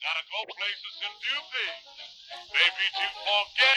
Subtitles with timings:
[0.00, 1.84] Gotta go places and do things.
[2.56, 3.76] Maybe to forget.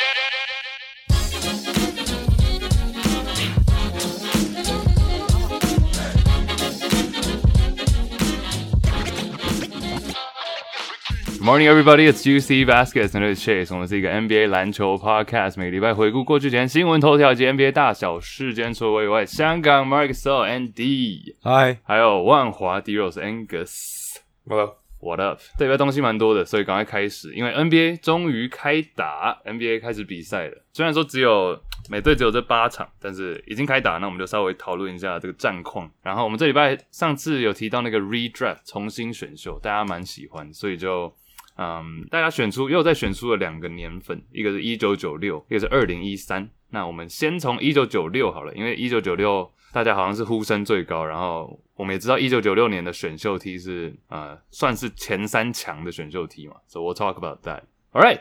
[11.25, 12.07] Good morning, everybody.
[12.07, 13.73] It's Juicy Baskets and it's Chase.
[13.73, 18.73] 我们是一个 NBA 篮球 podcast，每个礼拜回顾过去前新闻头条及 NBA 大小事件。
[18.73, 24.15] 除了以外，香港 Mark So Andy，嗨，还有万华 D Rose Angus。
[24.47, 25.40] Hello， What up？
[25.56, 30.64] 这礼拜东西蛮多的，所以赶快开始，因为 NBA 终于开打，NBA 开始比赛了。
[30.72, 35.90] 虽然说只有每队只有这八场，但是已经开打，那我们就稍微讨论一下这个战况。
[36.02, 41.14] 然后我们这礼拜上次有提到那个 redraft 重新选秀，大家蛮喜欢，所以就
[41.56, 46.48] 嗯，大家选出又再选出了两个年份，一个是一九九六，一个是二零一三。
[46.70, 57.60] 那我们先从一九九六好了，因为一九九六大家好像是呼声最高，然后我们也知道一九九六年的选秀题是呃算是前三强的选秀题嘛，so we'll talk about that.
[57.92, 58.20] All right,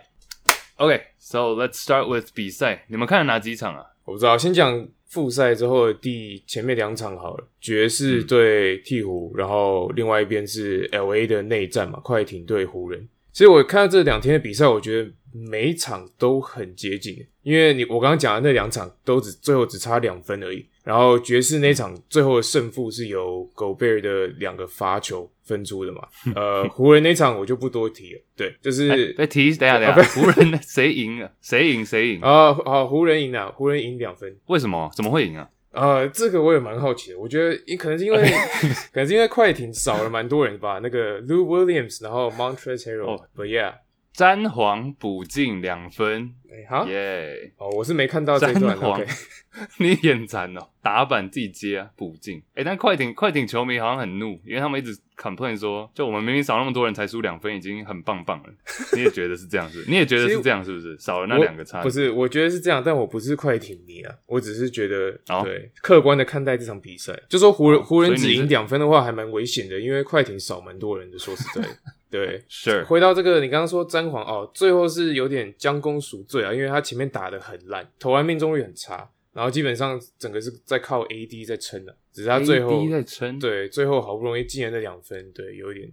[0.76, 3.86] OK, so let's start with 比赛，你们看了哪几场啊？
[4.04, 13.08] 我不知道，先讲复赛之后的第前面两场好了，爵士对鹈鹕，然后另外一边是 L A 的内战嘛，快艇对湖人。
[13.32, 20.66] 其实我看到这两天的比赛，我觉得每一场都很接近，因为你我刚刚讲的那两场都只最后只差两分而已。
[20.88, 31.30] 然后爵士那场最后的胜负是由狗贝尔的两个罚球分出的嘛， 呃，湖人那场我就不多提了，对，就是被提，等一下等一下，湖人谁赢啊？
[31.42, 32.22] 谁赢谁赢？
[32.22, 34.90] 啊 好，湖人赢了，湖人赢两分，为什么？
[34.96, 35.50] 怎么会赢啊？
[35.72, 37.20] 呃，这个我也蛮好奇的。
[37.20, 38.18] 我觉得，也可能是因为，
[38.92, 40.80] 可能是因为快艇少了蛮多人吧。
[40.82, 43.74] 那个 Lou Williams，然后 Montrezl Harrell，哦 but yeah，
[44.18, 47.54] 詹皇补进两分，哎、哈，耶！
[47.58, 48.76] 哦，我是没看到这段。
[48.76, 49.00] 皇
[49.78, 52.42] 你眼馋哦，打板自己接啊，补进。
[52.56, 58.50] 哎、但快艇快艇球迷好像很怒，因为他们一直 complain 说，就我们明明少那么多人才输两分，已经很棒棒了。
[58.98, 59.88] 你也觉得是这样是是？
[59.92, 60.98] 你也觉得是这样是不是？
[60.98, 67.14] 少了那我两个差，不是，我觉得是这样，但我不是快艇迷啊，我只是觉得、哦对客观的看待这场比赛。
[67.30, 71.20] 就说湖人、哦湖人只赢两分的话，还蛮危险的，因为快艇少蛮多人的。
[71.20, 71.70] 说实在的，
[72.10, 72.44] 对。
[72.50, 85.92] sure 回到这个，你刚刚说詹皇哦，最后是有点将功赎罪啊，因为他前面打的很烂，投篮命中率很差，然后基本上整个是在靠 AD 在撑的，只是他最后 AD 在撑，对最后好不容易进了那两分，对，有一点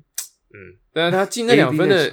[0.55, 2.09] 嗯，但是他进那两分的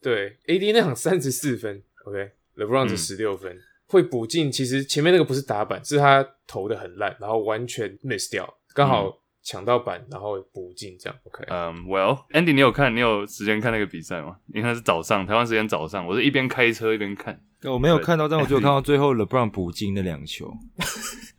[0.00, 12.94] 对 AD 那场三十四分，OK，LeBron 是嗯十六分，会补进，其实前面那个不是打板，是他投的很烂，然后完全 miss 掉，刚好抢到板，然后补进这样，OK，嗯、w e l l a n d y 你有看？
[12.96, 14.36] 你有时间看那个比赛吗？
[14.52, 17.38] 因为它是早上，台湾时间早上，我是一边开车一边看。
[17.64, 20.52] 我没有看到，但我只有看到 最后 LeBron 补进那两球，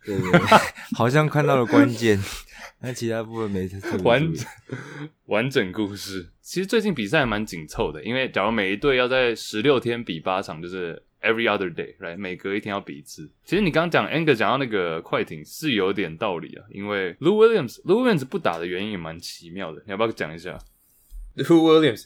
[0.04, 0.40] 对对对，
[0.96, 2.20] 好像看到了关键，
[2.80, 4.46] 但其他部分没特别完注意
[5.26, 6.30] 完整故事。
[6.40, 12.16] 其实最近比赛还蛮紧凑的，因为假如每一队要在十六天比八场，就是 every other day，right？
[12.16, 13.28] 每隔一天要比一次。
[13.44, 20.58] 其实你刚刚讲 Anger 讲到那个快艇是有点道理啊，因为 Lou Williams，Lou Williams 不打的原因也蛮奇妙的，你要不要讲一下
[21.36, 22.04] ？Lou Williams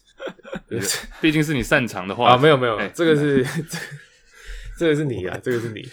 [1.20, 3.44] 毕竟是你擅长的话啊，没有没有，哎这个是
[4.78, 5.87] 这个是你啊，这个是你。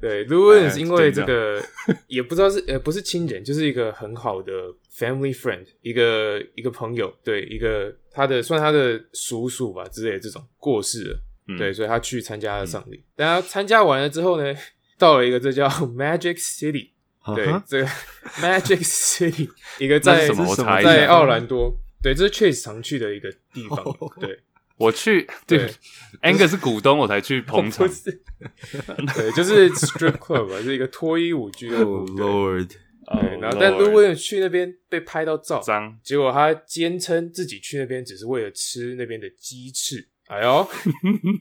[0.00, 1.62] 对， Lou Williams 因为这个
[2.08, 4.52] 也不知道是呃不是亲人，就是一个很好的
[4.92, 11.18] family friend，一个一个朋友，对一个他的算他的叔叔吧之类的这种过世了，
[11.48, 13.04] 嗯对，所以他去参加了丧礼。
[13.16, 14.54] 但他参加完了之后呢，
[14.98, 16.90] 到了一个这叫 Magic City，
[17.34, 17.86] 对这个
[18.40, 20.28] Magic City 一个在。
[20.82, 23.84] 在奥兰多，对，这是 Chase 常去的一个地方，
[24.20, 24.40] 对。
[24.76, 25.70] 我去，对对
[26.22, 27.94] ，Anger 是股东，我才去捧场不。
[27.94, 28.10] 是，
[29.14, 31.98] 对，就是 strip club 吧，是一个脱衣舞俱乐部。
[31.98, 32.68] Oh 对 Lord，
[33.20, 40.08] 对，然后但 Lou Williams 去那边被拍到照，脏，结果他坚称自己去那边只是为了吃那边的鸡翅。
[40.28, 40.66] 哎呦，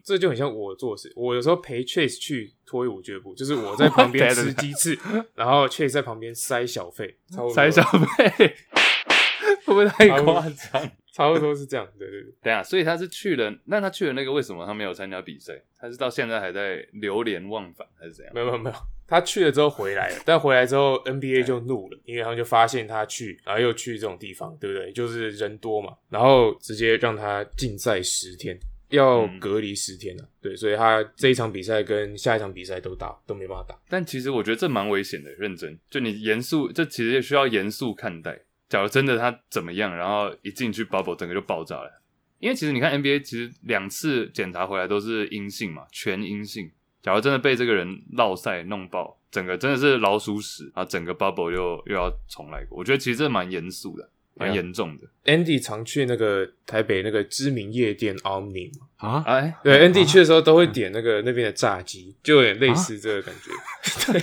[0.04, 1.12] 这就很像我做事。
[1.16, 5.00] 我有时候陪 Chase 去脱衣舞俱乐部，就是我在旁边吃鸡翅，
[5.36, 8.56] 然后 Chase 在旁边塞小费，差不多塞小费，
[9.66, 10.92] 会不会太夸张？
[11.14, 11.88] 差不多是这样。
[11.98, 15.54] 对对对，等一下，所以他是去了，那他去了那个为什么他没有参加比赛？
[15.80, 18.34] 他是到现在还在流连忘返，还是怎样？
[18.34, 18.76] 没有没有没有，
[19.08, 24.92] 他去了之后回来了，但回来之后 NBA 就怒了，因为他们就发现他去，然后又去这种地方，对不对？
[24.92, 28.58] 就是人多嘛，然后直接让他禁赛十天。
[28.94, 33.80] 要嗯隔离十天了、对，所以他这一场比赛跟下一场比赛都打都没办法打。
[33.90, 38.40] 但其实我觉得这蛮危险的，认真，就你严肃，这其实也需要严肃看待。
[38.70, 42.02] 假如真的他怎么样，然后一进去 bubble 整个就爆炸了。
[42.40, 46.70] 因为其实你看 NBA，其实两次检查回来都是阴性嘛，全阴性。
[47.02, 52.78] 假如真的被这个人落赛弄爆，整个真的是老鼠屎，啊整个 bubble 又又要重来过。
[52.78, 55.08] 我觉得其实这蛮严肃的，蛮严重的。
[55.26, 64.12] Andy 常去那个台北那个知名夜店 Omni 嘛，啊，哎，对，Andy 去的时候都会点那个那边的炸鸡，就有点类似这个感觉。
[64.12, 64.22] 对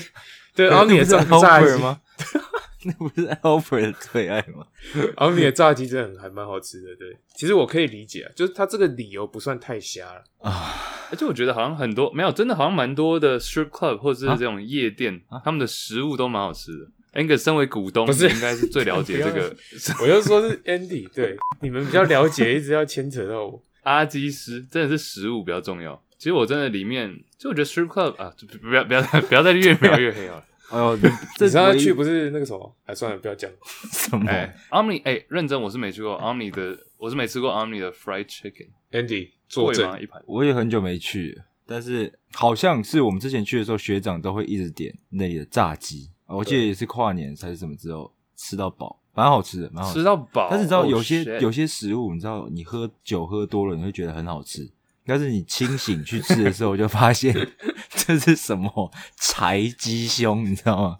[0.55, 2.01] 对，Omni 的炸炸鸡吗？
[2.83, 4.67] 那不是 Albert 的最爱吗？
[5.17, 6.97] Omni 的炸鸡真的很还蛮好吃的。
[6.97, 10.25] 对，其实我可以理解啊，就是他这个理由不算太瞎了。
[10.39, 10.75] 啊，
[11.11, 16.87] 而且我觉得好像很多没有，真的好像蛮多的 strip club 或者是啊这种夜店，啊他们的食物都蛮好吃的。
[17.15, 19.55] Angus 身为股东，不是你应该是最了解这个
[20.03, 23.63] 我就说是 Andy，对，你们比较了解，一直要牵扯到我。
[23.83, 26.01] 阿基师，真的是食物比较重要。
[26.19, 30.45] 其实我真的里面，就我觉得 strip club 啊，就不要不要 不要再越描越黑了。
[30.71, 32.77] 哎呦， 你这次去不是那个什么？
[32.85, 33.51] 哎，算了，不要讲。
[33.91, 34.31] 什么？
[34.31, 40.23] 哎，Omni，哎，认真我是没去过 Omni 的，我是没吃过 Omni 的 fried chicken，Andy 作证贵吗？，一盘？
[40.27, 50.49] 我也很久没去了，但是好像是我们之前去的时候，学长都会一直点那里的炸鸡，我记得也是跨年还是什么之后吃到饱，蛮好吃的，蛮好吃到饱。
[50.51, 54.71] 但是你知道 Oh, 有些、有些食物，你知道你喝酒喝多了，你会觉得很好吃，
[55.05, 57.35] 但是你清醒去吃的时候，就发现
[57.91, 60.97] 这是什么柴鸡胸，你知道吗？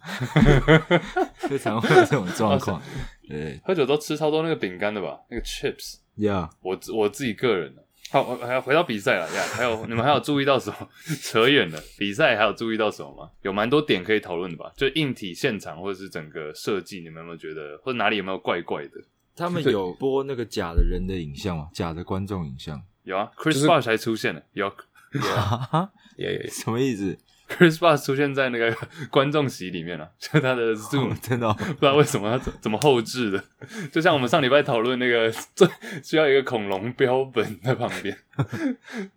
[1.49, 2.81] 就常会有这种状况。
[3.29, 5.21] 对喝酒都吃超多那个饼干的吧？
[5.31, 5.99] 那个 chips。
[6.17, 7.85] 呀，我自我自己个人的。
[8.11, 9.43] 好，我还要回到比赛了呀。
[9.53, 10.89] 还有你们还有注意到什么？
[11.23, 13.31] 扯远了，比赛还有注意到什么吗？
[13.43, 14.73] 有蛮多点可以讨论的吧？
[14.77, 19.01] 就硬体现场或者是整个设计，你们有没有觉得，或者哪里有没有怪怪的？
[19.37, 21.69] 他们有播那个假的人的影像吗？
[21.73, 22.83] 假的观众影像？
[23.05, 27.17] 有啊，Chris Bosh 还出现了，有哈哈， 也也什么意思？
[27.51, 28.75] Chris Bosh 出现在那个
[29.11, 33.45] 观众席里面了， 就他的 Zoom 真的哦、不知道为什么他怎怎么后置的，
[33.93, 35.69] 就像我们上礼拜讨论那个最
[36.03, 38.17] 需要一个恐龙标本在旁边，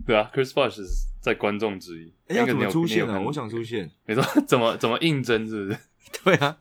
[0.05, 0.83] 对啊，Chris Bosh 是
[1.21, 3.23] 在观众之一，哎、要怎么出现呢、你有看。
[3.25, 3.89] 我想出现。
[4.07, 5.77] 你说怎么怎么应征是不是？
[6.23, 6.57] 对啊，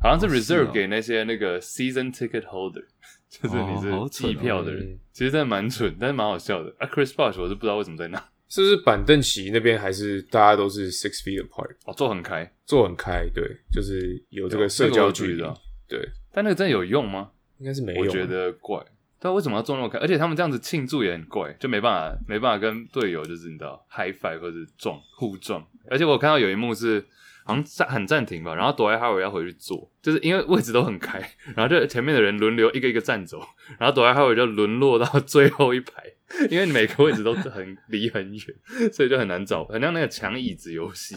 [0.00, 0.70] 好像是 reserve 哦。
[0.72, 2.84] 给那些那个 season ticket holder，
[3.28, 4.08] 就是你是蠢哦。
[4.10, 6.74] 季票的人，嗯其实真的蛮蠢，但是蛮好笑的。
[6.78, 13.26] 啊，Chris Bosh 我是不知道为什么在那，是不是板凳席那边还是大家都是 six feet apart，哦，坐很开，坐很开？
[13.32, 13.42] 对，
[13.72, 15.42] 就是有这个社交距离。
[15.88, 17.30] 对，但那个真的有用吗？
[17.58, 18.02] 应该是没有。
[18.02, 18.84] 啊我觉得怪。
[19.22, 19.98] 但为什么要坐那么开？
[19.98, 25.64] 而且他们这样子庆祝也很怪，就没办法没办法跟队友就是你知道 high five 或者是撞互撞。
[25.90, 27.04] 而且我看到有一幕是
[27.44, 31.18] 好像暂很暂停吧，然后朵爱哈维要回去坐，就是因为位置都很开，
[31.54, 33.40] 然后就前面的人轮流一个一个站走，
[33.78, 36.02] 然后朵爱哈维就沦落到最后一排，
[36.50, 41.16] 因为每个位置都很离很远，所以就很难找，很像那个抢椅子游戏。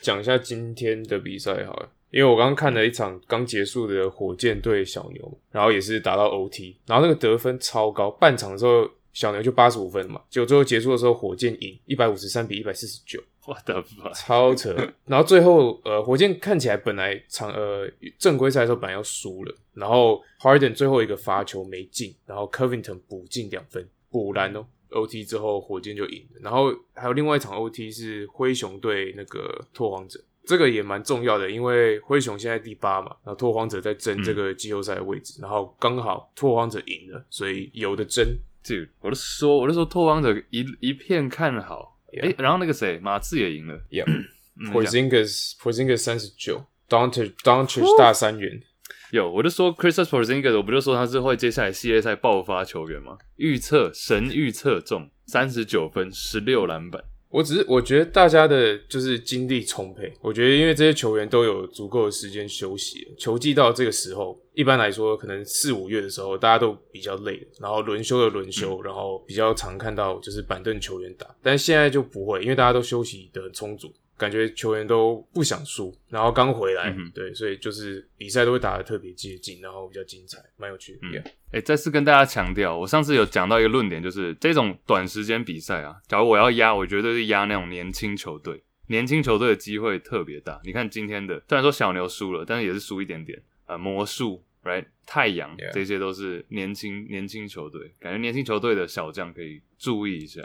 [0.00, 14.12] 讲一下今天的比赛好了，因为我刚刚看了一场刚结束的火箭对小牛，然后也是打到 OT，然后那个得分超高，半场的时候小牛就八十五分嘛，结果最后结束的时候火箭赢一百五十三比一百四十九，我的妈！
[14.12, 14.76] 超扯。
[15.06, 24.66] 然后最后呃火箭看起来本来场呃正规赛的时候本来要输了，然后 Harden 最后一个罚球没进，然后 Covington 补进两分，补篮哦。
[24.90, 26.40] OT 之后，火箭就赢了。
[26.40, 38.24] 然后还有另外一场 OT 是灰熊对那个拓荒者，这个也蛮重要的，因为灰熊现在第八嘛，然后拓荒者在争这个季后赛的位置，然后刚好拓荒者赢了，所以有的争。
[38.64, 48.62] Dude，我都说，我都说拓荒者一一片看好，哎然后那个谁马刺也赢了，Yeah，嗯你讲 Porzingis Porzingis 三十九，Doncic Doncic 大三元，
[49.10, 53.16] 有，我就说 Chris Porzingis，我不就说他是会接下来系列赛爆发球员吗？
[53.36, 57.02] 预测神预测中三十九分，十六篮板。
[57.28, 81.22] 我只是我觉得大家的就是精力充沛，我觉得因为这些球员都有足够的时间休息，球季到这个时候，一般来说可能四五月的时候大家都比较累，然后轮休的轮休，然后比较常看到就是板凳球员打，但是现在就不会，因为大家都休息的很充足，感觉球员都不想输，然后刚回来，嗯对，所以就是比赛都会打得特别接近，然后比较精彩，蛮有趣的。
[81.52, 90.60] 哎、再次跟大家强调，我上次有讲到一个论点，就是这种短时间比赛啊，假如我要压，我绝对是压那种年轻球队，年轻球队的机会特别大。
[90.64, 93.40] 你看今天的，虽然说小牛输了，但是也是输一点点。
[93.66, 100.40] 呃，魔术，right，太阳这些都是年轻年轻球队，感觉年轻球队的小将可以注意一下。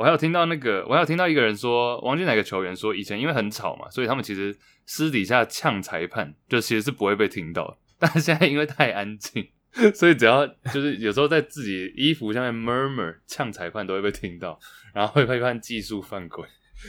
[0.00, 7.78] 我还有听到那个，我还有听到一个人说，王俊哪个球员说，以前因为很吵嘛，所以他们其实私底下呛裁判，就其实是不会被听到。
[8.00, 9.46] 但是现在因为太安静，
[9.94, 14.58] 所以只要就是有时候在自己衣服下面 murmur 呛裁判都会被听到，
[14.94, 16.46] 然后会被判技术犯规。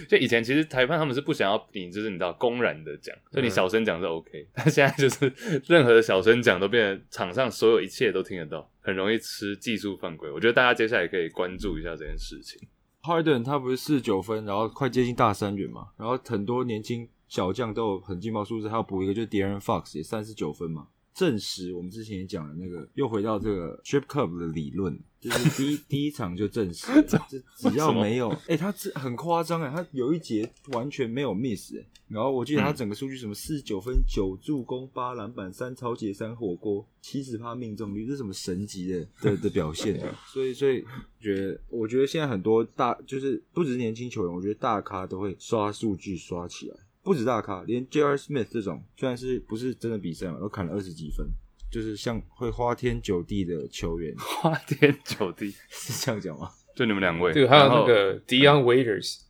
[0.08, 5.30] 就以前其实裁判他们是不想要你就是你知道公然的讲，所以你小声讲是 OK，、但现在就是
[5.68, 10.32] 任何的小声讲都变成场上所有一切都听得到，很容易吃技术犯规。
[10.32, 12.58] 我觉得大家接下来可以关注一下这件事情。
[13.04, 40.02] Harden 他不是四十九分，然后快接近大三元嘛，然后很多年轻小将都有很劲爆数字，还要补一个就是 Darren Fox 也三十九分嘛，证实我们之前也讲了那个，又回到这个 Strip Club 的理论，就是第一 第一场就证实了，这只要没有，哎、他这很夸张哎，他有一节完全没有 miss 哎，然后我记得他整个数据什么四十九分、九助攻、八篮板、三超截、三火锅、七十趴命中率，这是什么神级的的的表现？
[40.34, 40.84] 所以所以
[41.20, 48.16] 觉得，我觉得现在很多大就是不只是年轻球员，我觉得大咖都会刷数据刷起来，不止大咖，连 J.R.
[48.16, 51.28] Smith 这种虽然是不是真的比赛嘛，都砍了二十几分，
[51.72, 56.52] 就是像会花天酒地的球员，花天酒地， 是这样讲吗？
[56.76, 59.22] 就你们两位，对还有那个 Dion Waiters，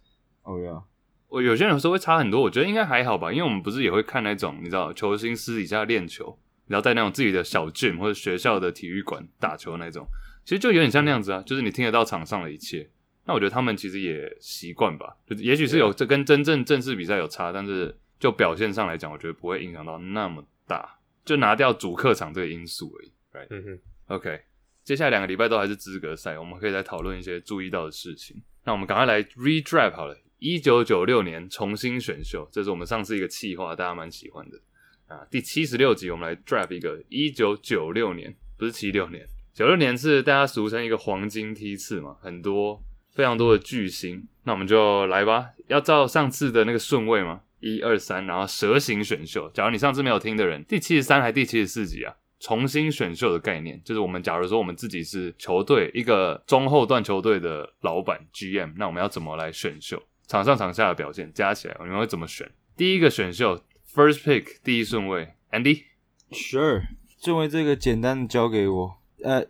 [0.44, 0.84] 哦呀，
[1.30, 6.38] 我有些人说会差很多，我觉得应该还好吧，因为我们不是也会看那种你知道球星私底下练球，
[6.68, 10.06] 然后在那种自己的小 gym 或者学校的体育馆打球那种，
[10.44, 12.90] 其实就有点像那样子啊，就是你听得到场上的一切。
[13.32, 23.12] 那我觉得他们其实也习惯吧，就也许是有这跟真正正式比赛有差，但是就表现上来讲，我觉得不会影响到那么大，就拿掉主客场这个因素而已。
[23.32, 23.48] Right？
[23.50, 24.42] 嗯哼，OK，
[24.84, 28.36] 接下来两个礼拜都还是资格赛，我们可以再讨论一些注意到的事情。
[28.66, 34.60] 那我们赶快来 redraft 好了，一九九六年重新选秀，这是我们上次一个企划，大家蛮喜欢的
[35.08, 35.26] 啊。
[35.32, 42.84] 第七十六集，我们来 draft 一个一九九六年，不是七六年，九六年是大家俗称一个黄金梯次嘛，很多
[43.14, 44.28] 非常多的巨星。
[44.44, 47.42] 那我们就来吧，要照上次的那个顺位吗？
[47.60, 49.50] 一二三，然后蛇形选秀。
[49.54, 52.16] 假如你上次没有听的人，第七十三还第七十四集啊？
[52.40, 60.02] 重新选秀的概念，就是我们假如说我们自己是球队一个中后段球队的老板 GM，那我们要怎么来选秀？
[60.28, 62.50] 场上场下的表现加起来，我们会怎么选？
[62.76, 63.62] 第一个选秀
[63.94, 66.82] First Pick 第一顺位，Andy，Sure，
[67.22, 68.98] 顺位这个简单的交给我。
[69.24, 69.46] 呃，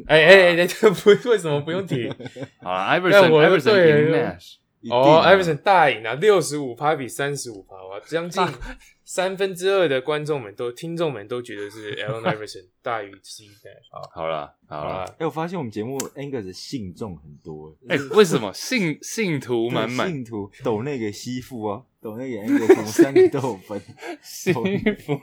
[0.07, 2.09] 哎哎哎，这 不为什么不用提？
[2.63, 4.55] 好了，Iverson 但我 Iverson 对赢了 Nash。
[4.89, 8.43] 哦啊，Iverson 大赢啊，六十五趴比三十五趴，哇，将近
[9.05, 13.61] 三分之二的观众们都、听众们都觉得是 Allen Iverson 大于 Nash
[13.91, 14.01] 啊。
[14.15, 14.91] 好了，好了。
[14.95, 20.09] 好啦，哎、我发现我们节目 Angus 的信众很多，哎、为什么信信徒对满满？
[20.09, 23.79] 信徒抖那个西父啊，抖那个 Angus，我们三个都有分。
[24.23, 24.55] 幸
[25.05, 25.21] 福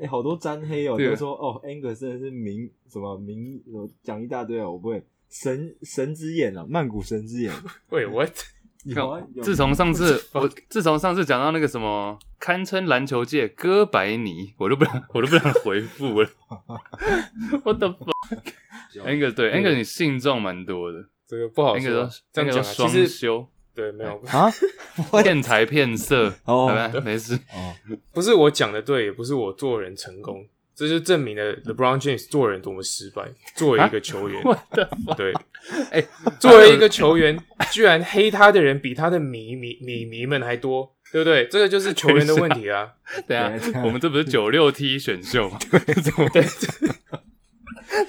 [0.00, 5.02] 哎、好多沾黑哦，对就说哦，Angus 真的是名什么名，什么讲一大堆啊，我不会。
[5.30, 7.50] 神神之眼啊，曼谷神之眼。
[7.88, 8.34] 喂，what？
[8.84, 16.28] 有啊，有自从上次我自从上次讲到那个什么堪称篮球界哥白尼，我都不想我都不想回复了。
[17.64, 21.04] 我的 fuck，Angus 对 Angus 你信众蛮多的。
[21.26, 24.50] 这个不好说，这样讲其实修，对，没有，啊，
[25.22, 26.66] 骗财骗色，哦。
[26.66, 27.34] 好吧，没事。
[27.54, 27.72] 哦，
[28.12, 33.22] 不是我讲的对，也不是我做人成功，这就证明了 LeBron James 做人多么失败。
[33.54, 35.32] 作为一个球员，我的对，
[35.90, 36.02] 哎，
[36.40, 37.38] 作为一个球员，
[37.70, 41.46] 居然黑他的人比他的迷迷迷迷们还多，对不对？
[41.48, 42.92] 这个就是球员的问题啊。
[43.28, 43.36] 对
[43.84, 45.58] 我们这不是九六 T 选秀吗？
[46.32, 46.42] 对，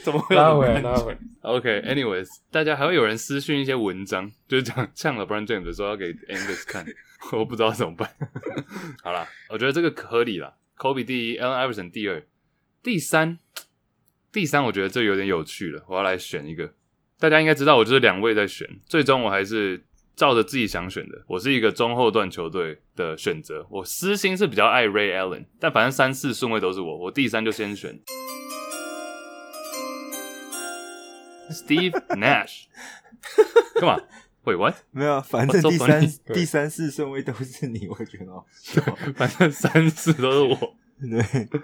[0.01, 1.17] 怎么会有拉回拉回来。
[1.41, 6.85] OK，anyways，、大家还会有人私讯一些文章，就是讲呛了 Brown James 的时候要给 Angus 看，
[7.33, 8.09] 我不知道怎么办。
[9.03, 10.53] 好啦，我觉得这个合理啦。
[10.77, 12.23] Kobe 第一，Allen Iverson 第二，
[12.83, 13.39] 第三，
[14.29, 15.85] 第三，我觉得这有点有趣了。
[15.87, 16.73] 我要来选一个，
[17.17, 19.85] 大家应该知道，我就是两位在选，最终我还是
[20.17, 21.23] 照着自己想选的。
[21.27, 27.97] 我是一个中后段球队的选择，我私心是比较爱 Ray Allen，但反正三四顺位都是我，我第三就先选
[31.49, 32.65] Steve Nash。
[33.79, 33.97] 干嘛
[34.43, 34.75] ？Wait what？
[34.91, 38.81] 没有，反正第三第三四顺位都是你，我觉得哦， 笑
[39.15, 40.75] 反正三四都是我。
[41.11, 41.59] 对，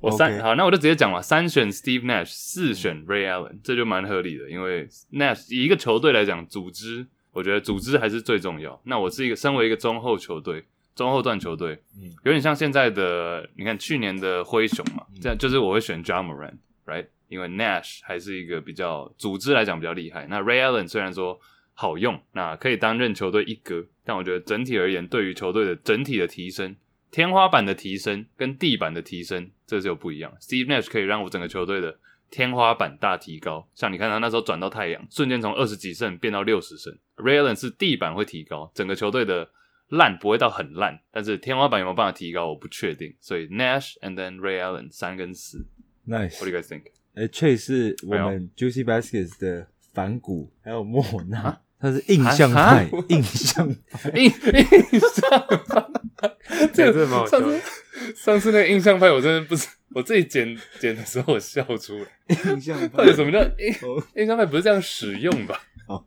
[0.00, 8.80] 我三好，那我就直接讲了，三选 Steve Nash，四选 Ray Allen，这就蛮合理的，因为 Nash 以一个球队来讲，组织我觉得组织还是最重要。
[8.84, 10.64] 那我是一个身为一个中后球队，
[10.96, 17.06] 中后段球队，嗯有点像现在的，你看去年的灰熊嘛，嗯这样就是我会选 John Moran，right？
[17.28, 20.26] 因为 Nash 还是一个比较组织来讲比较厉害。
[20.28, 21.38] 那 Ray Allen 虽然说
[21.74, 26.74] 好用，那可以担任球队一哥，但我觉得整体而言，对于球队的整体的提升。
[27.10, 30.32] 天花板的提升跟地板的提升，这是有不一样。
[30.40, 31.98] Steve Nash 可以让我整个球队的
[32.30, 36.96] 天花板大提高，像你看他那时候转到太阳，瞬间从二十几胜变到六十胜。
[37.16, 39.50] Ray Allen 是地板会提高，整个球队的
[39.88, 43.12] 烂不会到很烂，但是天花板有没有办法提高，我不确定。
[43.20, 45.66] 所以 Nash and then Ray Allen 三跟四
[46.06, 46.50] nice，What do。
[46.50, 46.82] you guys think？
[47.14, 53.68] 哎，Chase 是我们 Juicy Baskets 的反骨，还有莫啊纳，他是印象派，印象
[54.14, 55.28] 印印象
[55.66, 55.89] 派，
[56.72, 62.06] 这个真的蛮好笑上次上次那个印象派，我真的不是我自己剪剪的时候，我笑出来。
[62.52, 64.46] 印象派到底什么叫印哦印象派？
[64.46, 65.60] 不是这样使用吧？
[65.88, 66.04] 哦，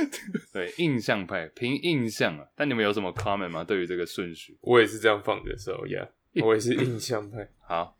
[0.52, 2.46] 对，印象派凭印象啊。
[2.54, 3.62] 但你们有什么 comment 吗？
[3.62, 4.56] 对于这个顺序？
[4.60, 6.06] 我也是这样放的时候呀，
[6.42, 7.48] 我也是印象派。
[7.66, 7.94] 好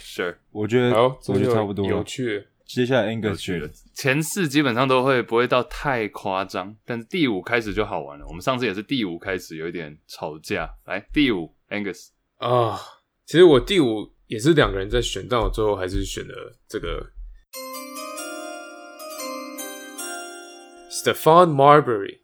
[0.00, 1.90] ，sure， 我觉得好，我觉得差不多了。
[1.96, 2.46] 有趣的。
[2.66, 3.68] 接下来 Angus 去了。
[3.94, 8.26] 前四基本上都会不会到太夸张，但是第五开始就好玩了。
[8.26, 10.74] 我们上次也是第五开始有一点吵架。
[10.86, 12.80] 来，第五 Angus，啊，
[13.26, 17.12] 其实我第五也是两个人在选，但我最后还是选了这个
[20.90, 22.20] Stephon Marbury。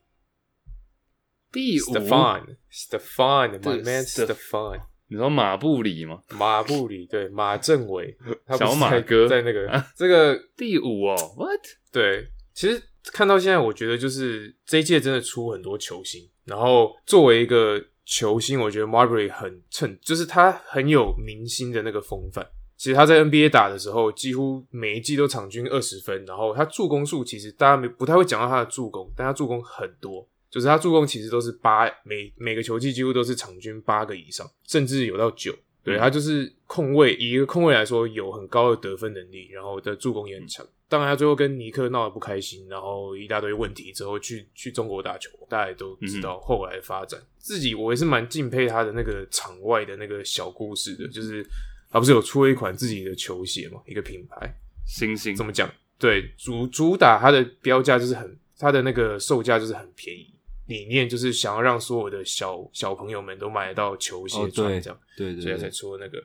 [1.50, 6.22] 第五 Stephon 对 my man Steph- 你说马布里吗？
[6.38, 8.16] 马布里对马政委，
[8.46, 11.60] 他小马在哥在那个这个 第五哦，What？
[11.90, 22.46] 对，其实看到现在，我觉得就是这一届真的出很多球星，然后作为一个球星，我觉得 Marbury 很称，就是他很有明星的那个风范。
[22.76, 35.54] 其实他在 NBA 打的时候，几乎每一季都场均二十分，然后他助攻数其实大家没不太会讲到他的助攻，但他助攻很多，就是他助攻其实都是八每每个球季几乎都是场均八个以上，甚至有到九。
[35.84, 40.66] 对嗯他就是控卫，以一个控卫来说，有很高的得分能力，然后的助攻也很强。
[40.88, 47.18] 当然，他最后跟尼克闹得不开心，然后一大堆问题之后去去中国打球，大家也都知道后来的发展。
[47.38, 51.46] 自己我也是蛮敬佩他的那个场外的那个小故事的，就是
[51.90, 54.52] 他不是有出了一款自己的球鞋嘛，一个品牌，
[54.86, 55.70] 星星怎么讲？
[55.98, 60.34] 对，主主打它的标价就是很，它的那个售价就是很便宜，
[60.68, 64.98] 理念就是想要让所有的小小朋友们都买得到球鞋穿这样。
[65.16, 66.22] 对对所以才出了那个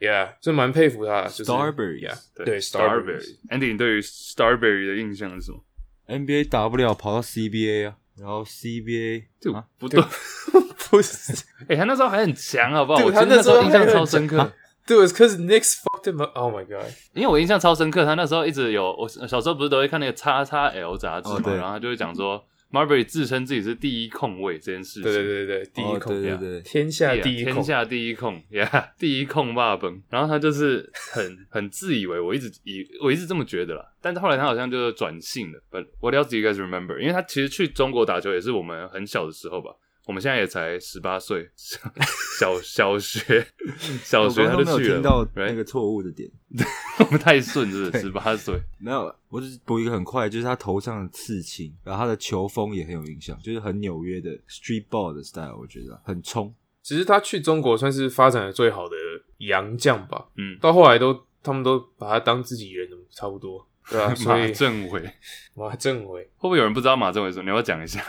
[0.00, 1.28] ，Yeah，这蛮佩服他的。
[1.28, 3.38] 就是 Starberry Yeah，对对 Starberry。
[3.50, 5.64] Andy，你对于 Starberry 的印象是什么
[6.08, 10.02] ？NBA 打不了，跑到 CBA 啊，然后 CBA 就啊不对，
[10.90, 12.98] 不是， 哎、他那时候还很强，好不好？
[13.00, 14.52] 对我他那时候印象超深刻，
[14.86, 16.36] 对，because Knicks fucked him up.
[16.36, 16.90] Oh my god！
[17.14, 18.04] 因为我印象超深刻。
[18.04, 25.02] 他那时候一直有，我小时候不是都会看那个叉叉 L 杂志嘛，然后他就会讲说 Marbury 自称自己是第一控卫这件事情。
[25.02, 30.00] 对对对对，第一哦控，对对对，天下第一控天，下第一控呀 第一控霸崩。
[30.08, 33.84] 然后他就是很 很自以为，我一直以我一直这么觉得啦。
[34.00, 35.60] 但是后来他好像就是转性了。
[35.70, 36.98] But what else do you guys remember？
[36.98, 39.70] 因为他其实去中国打球也是我们很小的时候吧。
[40.06, 41.48] 我们现在也才十八岁，
[42.38, 43.46] 小小学
[44.02, 45.26] 小学他就去了听到？
[45.34, 46.28] 那个错误的点。
[46.98, 48.02] 我们太顺是不是？
[48.02, 56.52] 十八岁，没有，我只是补一个很快，就是他头上的刺青，然后他的球风也很有印象，就是很纽约的 street ball 的 style，我觉得很冲。
[56.82, 58.96] 其实他去中国算是发展的最好的
[59.38, 65.12] 洋将吧，嗯，到后来都他们都把他当自己人了，差不多，对啊， 所马政委会
[65.54, 67.44] 马政委会，不会有人不知道马政委是什么？
[67.44, 68.02] 你要不要讲一下？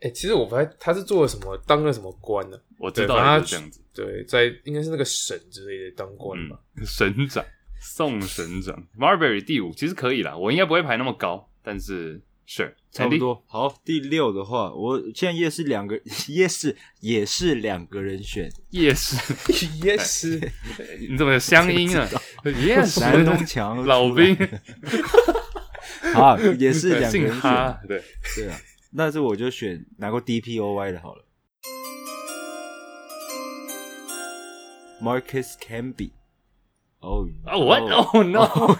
[0.00, 3.80] 哎、其实我发现他是做了什么，当了什么官呢、我知道他是这样子。
[3.92, 6.58] 对，在应该是那个省之类的当官吧。
[6.76, 7.44] 嗯，省长
[7.80, 13.44] 宋省长 Marbury 第五其实可以啦，我应该不会排那么高，但是 Sure，差不多。
[13.46, 19.16] 好，第六的话，我现在也是两个， 也是也是两个人选，夜市，
[19.82, 20.50] yes，
[20.98, 22.08] 你怎么有乡音啊？
[22.64, 24.34] 夜市，南东强老兵，
[26.14, 28.02] 好，也是两个人选，对，
[28.34, 28.58] 对啊，
[28.90, 31.24] 那这我就选拿过 DPOY 的好了
[35.02, 36.10] ，Marcus Camby。
[37.00, 37.82] 哦啊，what？
[37.92, 38.76] 哦 Oh no！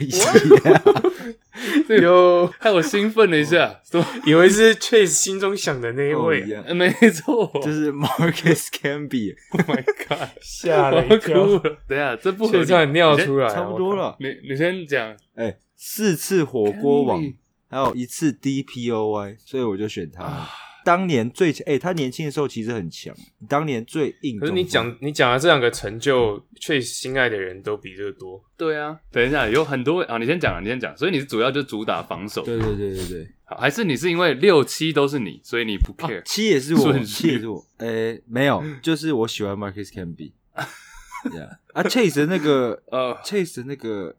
[2.02, 2.52] 有。
[2.58, 11.46] 害我兴奋了一下，说 以为是 Chase 心中想的那一位，Oh, 没错，就是 Marcus Camby，Oh my God，吓了一跳。
[11.86, 12.58] 等下，这不合理。
[12.58, 14.16] 确实差点尿出来，差不多了。
[14.18, 17.22] 你你先讲，哎，四次火锅王。
[17.22, 17.34] Camby，
[17.68, 20.24] 还有一次 DPOY，所以我就选他。
[20.24, 20.48] 啊
[20.84, 23.14] 当年最强，哎、他年轻的时候其实很强，
[23.46, 24.38] 当年最硬。
[24.38, 28.42] 可是你讲你讲的这两个成就，Chase 心爱的人都比这个多。
[28.56, 30.96] 对啊，等一下，有很多啊，你先讲啊，你先讲。
[30.96, 37.62] 所以你是主要就主打防守，对对对对对，好还是你是因为六七都是你，所以你不 care？、七也是我，七也是我。
[37.78, 40.32] 哎、没有， 就是我喜欢 Marcus Camby。
[41.34, 41.58] yeah.
[41.74, 44.16] 啊，Chase 的那个呃，Chase 的那个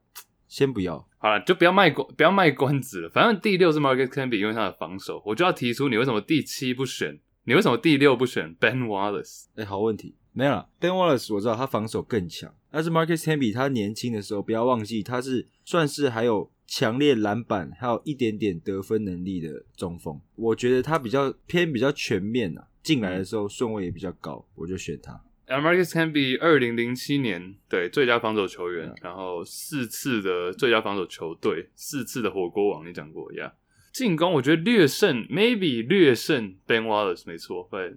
[0.49, 3.09] 先不要，好了，就不要卖关，不要卖关子了。
[3.09, 9.45] 反正第六是 Marcus Camby，因为他的防守，我就要提出你为什么第七不选，你为什么第六不选 Ben Wallace？
[9.55, 10.67] 哎、好问题，没有了。
[10.79, 20.19] Ben Wallace 我知道他防守更强，但是 Marcus Camby 他年轻的时候，不要忘记他是算是还有强烈篮板，还有一点点得分能力的中锋。
[20.35, 25.21] 我觉得他比较偏比较全面啊，进来的时候顺位也比较高，我就选他。
[25.49, 33.51] 然后 Marcus Camby 二零零七年对最佳防守球员，然后四次的最佳防守球队，四次的火锅王，你讲过呀？
[33.91, 37.95] 进攻我觉得略胜，maybe 略胜 Ben Wallace 没错，对。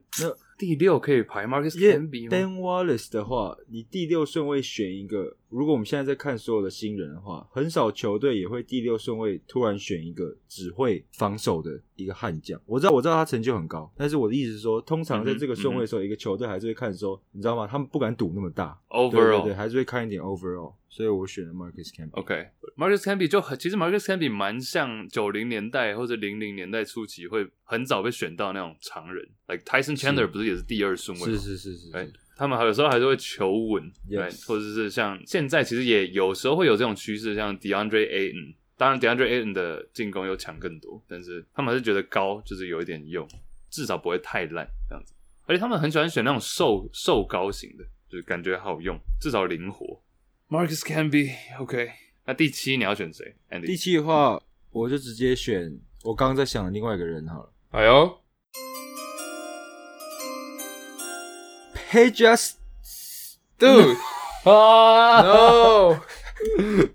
[0.63, 12.61] 那第六可以排 Marcus 因为 Camby 吗？Ben Wallace 的话，你第六顺位选一个，如果我们现在在看所有的新人的话，很少球队也会第六顺位突然选一个只会防守的一个悍将。
[12.65, 17.67] 我知道，我知道他成就很高，但是我的意思是说，通常在这个顺位的时候，一个球队还是会看说，你知道吗？
[17.67, 20.75] 他们不敢赌那么大 对对 Overall 对，还是会看一点 overall。
[20.89, 22.11] 所以我选了 Marcus Camby。
[22.13, 31.33] OK，Marcus、Camby 就很，其实 Marcus Camby 蛮像九零年代或者零零年代初期会很早被选到那种常人，like Tyson Chandler 不是也是第二顺位吗？
[31.33, 43.27] 是是是是哎是，他们还有时候还是会求稳 Yes 对，或者是像现在其实也有时候会有这种趋势，像 DeAndre Ayton，当然 DeAndre Ayton 的进攻又强更多，但是他们还是觉得高就是有一点用，
[43.71, 45.15] 至少不会太烂这样子，
[45.47, 50.03] 而且他们很喜欢选那种瘦瘦高型的，就是感觉好用，至少灵活。
[50.51, 51.91] Marcus Camby，OK，、
[52.27, 53.67] 那第七你要选谁？Andy？
[53.67, 54.39] 第七的话，
[54.71, 58.19] 我就直接选我刚刚在想的另外一个人好了哎呦
[61.91, 62.53] ，，Pages。
[63.59, 63.97] dude
[64.45, 65.99] 啊，no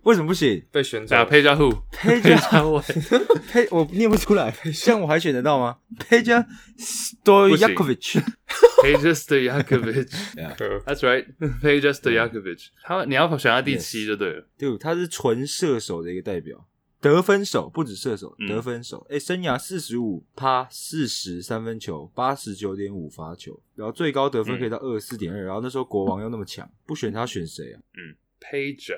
[0.03, 6.45] 为什么不行被选走对啊，配加 who？？Pages 佩我念不出来，这样我还选得到吗？Pages
[6.77, 10.11] Stojakovic，Pages Stojakovic。
[10.57, 11.25] 可 That's right,
[11.59, 12.67] Pages Stojakovic。
[12.83, 14.47] 他你要选他第七就对了。
[14.59, 16.67] 对，他是纯射手的一个代表，
[16.99, 19.05] 得分手不止射手，嗯得分手。
[19.09, 25.43] 哎、生涯四十五趴四十三分球，八十九点五罚球，然后最高得分可以到二十四点二。
[25.43, 27.79] 然后那时候国王又那么强，不选他选谁啊？
[27.93, 28.95] 嗯 Page，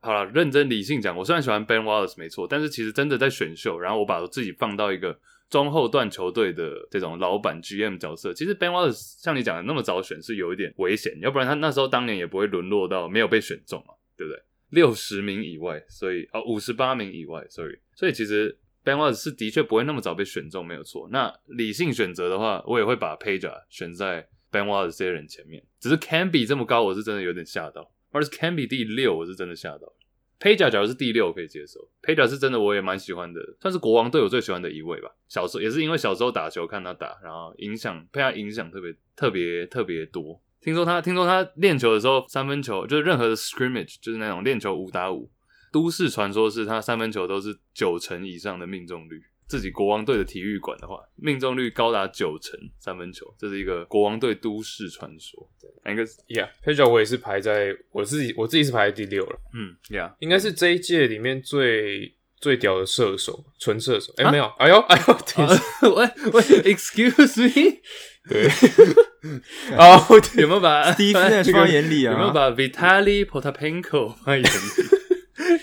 [0.00, 14.42] 好了，认真理性讲，我虽然喜欢 Ben Wallace 没错，但是其实真的在选秀，然后我把我自己放到一个中后段球队的这种老板 GM 角色，其实 Ben Wallace 像你讲的那么早选是有一点危险，要不然他那时候当年也不会沦落到没有被选中嘛，对不对？
[14.70, 21.08] 六十名以外，所以啊五十八名以外，sorry，所以其实 Ben Wallace 是的确不会那么早被选中，没有错。
[21.10, 27.92] 那理性选择的话，我也会把 Page 选在 Ben Wallace 这些人前面，只是 Camby 这么高，我是真的有点吓到。
[28.12, 29.92] 而是 Camby 第六，我是真的吓到。
[30.40, 31.86] Peja 假如是第六，可以接受。
[32.02, 35.10] Peja 是真的，我也蛮喜欢的，算是国王队我最喜欢的一位吧。
[35.28, 40.40] 小时候也是因为小时候打球看他打，然后影响被他影响特别特别特别多。
[40.66, 45.30] 听说他听说他练球的时候三分球就是任何的 scrimmage，就是那种练球五打五，
[45.70, 49.22] 都市传说是他三分球都是九成以上的命中率。
[49.46, 55.48] 自己国王队的体育馆的话，命中率高达九成三分球，这是一个国王队都市传说。
[55.84, 62.12] 那个 yeah p a g e 我也是排在我自己我自己是排在第六了，嗯，Yeah，应该是这一届里面最
[62.46, 64.12] 最屌的射手，纯射手。
[64.18, 67.78] 哎、啊没有，哎呦哎呦，等一下，喂喂，Excuse me，
[68.30, 68.46] 对，
[69.76, 70.00] 哦，
[70.32, 74.96] 对有没有把 Steve Nash 放在眼里啊有没有把 Vitaly Potapenko 放在眼里？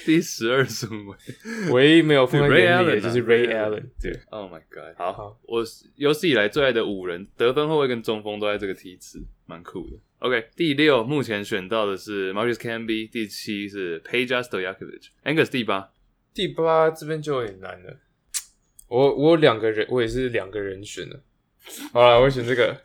[0.06, 1.16] 第十二顺位
[1.72, 4.94] 唯一没有放在 Ray 眼里 Allen 啊的就是 Ray Allen 对，，Oh my God！
[4.98, 5.64] 好，好我
[5.96, 9.98] 有史以来最爱的五人，得分后卫跟中锋都在这个梯次，蛮酷的。
[10.20, 15.90] OK，第六目前选到的是 Marcus Camby，第七是 Peja Stojakovic，Angus 第八。
[16.34, 17.98] 第八这边就有点难了。
[18.88, 21.20] 我我有两个人，我也是两个人选的。
[21.92, 22.82] 好了，我选这个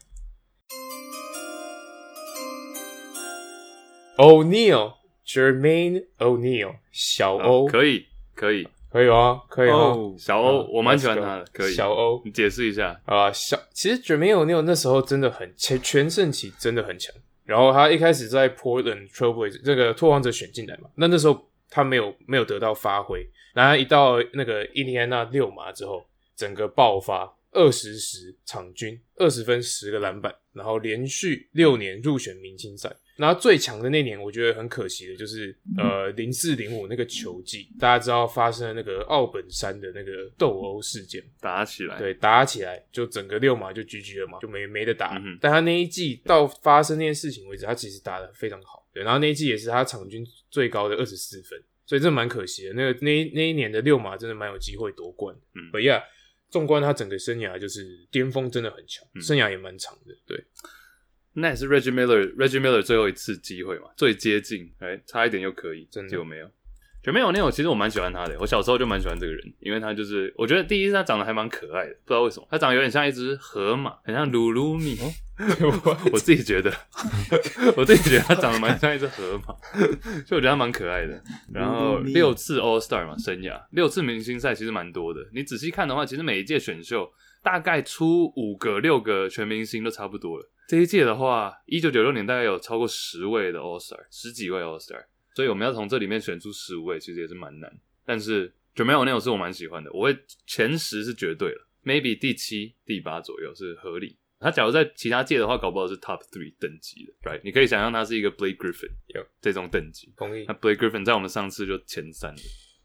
[4.17, 4.95] O'Neal
[5.27, 9.43] Jermaine O'Neal 小欧、可以可以，可以哦？
[9.49, 9.77] 可以吗？
[9.77, 11.75] 哦小欧嗯我蛮喜欢他的，可以。
[11.75, 17.15] 小欧你解释一下，啊，小其实 Jermaine O'Neal 那时候真的很全全盛期，真的很强。
[17.45, 26.05] 然后他一开始在 Portland Trailblazers 这个拓荒者选进来嘛，那那时候他没有没有得到发挥，然后一到那个印第安纳六马之后，
[26.37, 32.95] 整个爆发，二十十场均二十分十个篮板，然后连续六年入选明星赛。
[33.17, 45.17] 然后最强的那年，我觉得很可惜的就是，呃，零四零五那个球季，大家知道发生了那个奥本山的那个斗殴事件，打起来，对，打起来就整个六马就 GG 了嘛，就没没得打。
[45.19, 48.87] 嗯但他那一季到发生那件事情为止，他其实打得非常好。
[48.95, 52.75] 对，然后那一季也是他场均最高的二十四分，所以这蛮可惜的。
[52.75, 55.41] 那个那那一年的六马真的蛮有机会夺冠的。
[55.55, 56.03] 嗯，But yeah，
[56.51, 60.15] 纵观他整个生涯，就是巅峰真的很强，嗯生涯也蛮长的。
[60.27, 60.45] 对，
[61.33, 66.51] 那也是 Reggie Miller，Reggie Miller 最后一次机会嘛，最接近，哎，差一点就可以，真的有没有。
[67.09, 74.95] 就没有那种，其实我蛮喜欢他的，我小时候就蛮喜欢这个人，因为他就是，我觉得第一是他长得还蛮可爱的，不知道为什么，他长得有点像一只河马，很像鲁鲁米，
[76.13, 76.71] 我自己觉得，
[77.79, 79.55] 我自己觉得他长得蛮像一只河马，
[80.27, 81.19] 所以我觉得他蛮可爱的。
[81.51, 85.27] 然后六次 All Star 嘛，生涯六次明星赛其实蛮多的。
[85.33, 87.11] 你仔细看的话，其实每一届选秀
[87.43, 90.47] 大概出五个、六个全明星都差不多了。
[90.69, 95.05] 这一届的话，一九九六年大概有超过十位的 All Star，十几位 All Star，
[95.39, 97.73] 所以我们要从这里面选出十五位，其实也是蛮难。
[98.05, 104.19] 但是 Jermaine O'Neal 是我蛮喜欢的，我会前十是绝对了，maybe 第七、第八左右是合理。
[104.41, 107.41] 他假如在其他届的话，搞不好是 Top Three 等级的，right？
[107.45, 110.13] 你可以想象他是一个 Blake Griffin 有这种等级。
[110.17, 110.55] 同意那。
[110.55, 112.41] Blake Griffin 在我们上次就前三了。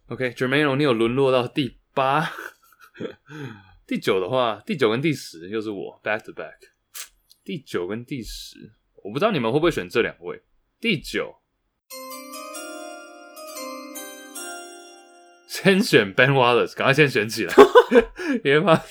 [0.10, 2.30] OK，Jermaine、O'Neal 沦落到第八，
[3.88, 6.60] 第九的话，第九跟第十又是我 back to back。
[7.44, 10.40] 第九跟第十，我不知道你们会不会选这两位。
[10.80, 11.36] 第九，
[15.62, 17.54] 先选 Ben Wallace，赶快先选起来，
[18.44, 18.82] 因为怕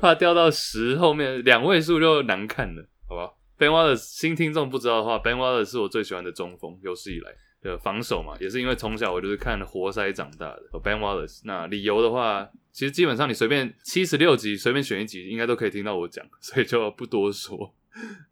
[0.00, 10.62] 怕掉到十后面两位数就难看了，好不好？Ben Wallace 新听众不知道的话，Ben Wallace 是我最喜欢的中锋，有史以来的防守嘛，也是因为从小我就是看活塞长大的。
[10.82, 17.74] Ben Wallace，那理由的话，其实基本上你随便七十六集随便选一集，应该都可以听到我讲， 所以就不多说。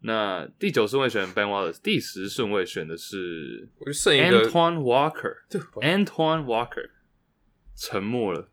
[0.01, 6.89] 那第九顺位选 Ben Wallace，第十顺位选的是我剩一个 Antoine Walker，Antoine Walker
[7.75, 8.49] 沉默了。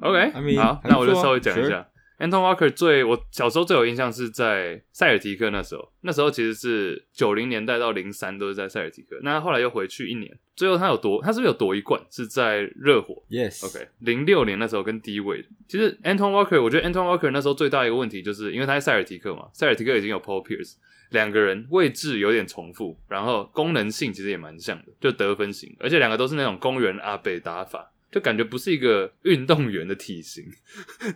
[0.00, 1.88] Mean，好，那我就稍微讲一下。
[2.18, 12.02] Anton Walker 最我小时候最有印象是在塞尔提克那时候，那时候其实是九零年代到零三都是在塞尔提克，那他后来又回去一年，最后他有夺，他是不是有夺一冠？
[12.10, 13.22] 是在热火。
[13.30, 13.64] Yes。
[13.64, 20.74] OK，零六年那时候跟低位的，其实 Anton Walker，我觉得 Anton Walker 那时候最大一个问题就是因为他在塞尔提克嘛，塞尔提克已经有 Paul Pierce，
[21.10, 30.44] 两个人位置有点重复，然后功能性其实也蛮像的，就得分型，而且两个都是那种公园阿北打法，就感觉不是一个运动员的体型，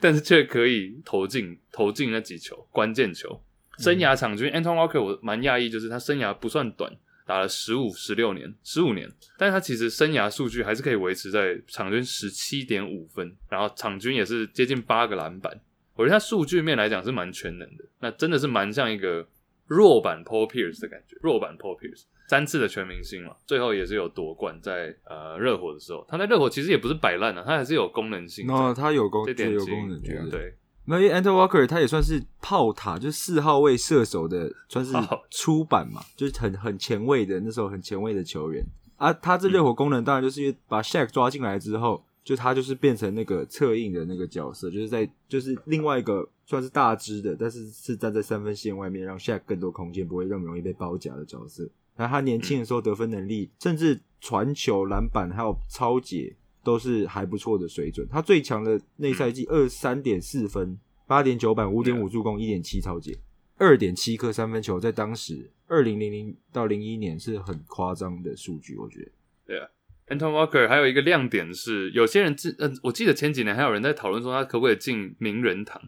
[0.00, 3.42] 但是却可以投进投进那几球关键球。
[3.78, 6.94] 生涯场均、Anton Walker 我蛮讶异，就是他生涯不算短，
[7.26, 15.59] 打了十五、十六年、十五年，但是他其实生涯数据还是可以维持在场均十七点五分，然后场均也是接近八个篮板。
[15.94, 19.26] 我觉得他数据面来讲是蛮全能的，那真的是蛮像一个
[19.66, 22.02] 弱版 Paul Pierce 的感觉，弱版 Paul Pierce
[22.33, 28.73] 三次的全明星嘛，最后也是有夺冠在呃热火的时候，他在热火其实也不是摆烂啊，他还是有功能性哦。
[28.75, 30.31] 他有功，这点有功能，觉得。
[30.31, 30.55] 对，
[30.87, 38.64] 那因为 Anton Walker 他也算是炮塔，就是四号位射手的，算是好出版嘛，就是很很前卫的那时候很前卫的球员
[38.97, 39.12] 啊。
[39.12, 51.68] 他这热火功能当然就是因为把 Shaq 抓进来之后，就他就是变成那个策应的那个角色，就是在就是另外一个算是大只的，但是是站在三分线外面，让 Shaq 更多空间，不会那么容易被包夹的角色。
[51.96, 58.07] 然后他年轻的时候得分能力，甚至传球、篮板还有超解都是还不错的水准。
[58.11, 63.18] 他最强的那赛季二三点四分、八点九板、五点五助攻、一点七超解、
[63.57, 69.11] 二点七颗三分球，在当时二零零零到零一年是很夸张的数据，我觉得。
[69.44, 69.68] 对啊
[70.12, 75.81] ，Anton Walker 还有一个亮点是，有些人自嗯，我记得前几年还有人在讨论说他可不可以进名人堂，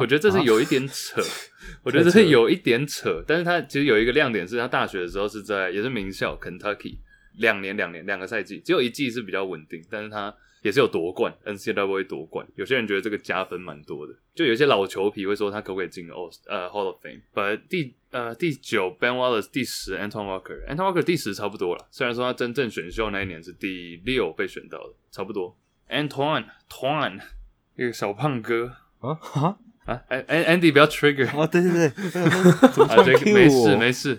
[0.00, 1.20] 我觉得这是有一点扯，
[1.82, 6.96] 我觉得这是有一点扯，但是他其实有一个亮点是他大学的时候是在也是名校 Kentucky，
[7.38, 25.54] 两年两年两个赛季，只有一季是比较稳定，但是他也是有夺冠 NCAA 夺冠，有些人觉得这个加分蛮多的，就有些老球皮会说他可不可以进哦呃 Hall of Fame，but 第呃第九 Ben Wallace 第十 Anton Walker，Anton Walker 第十差不多了，虽然说他真正选秀那一年是第六被选到的，差不多。
[25.90, 27.20] Anton，Ton，
[27.76, 28.72] 一个小胖哥。
[29.00, 29.12] 啊？
[29.20, 31.86] 哈啊，哎哎，Andy 不要 trigger 哦，对对对，
[32.88, 34.18] 啊，这个没事没事。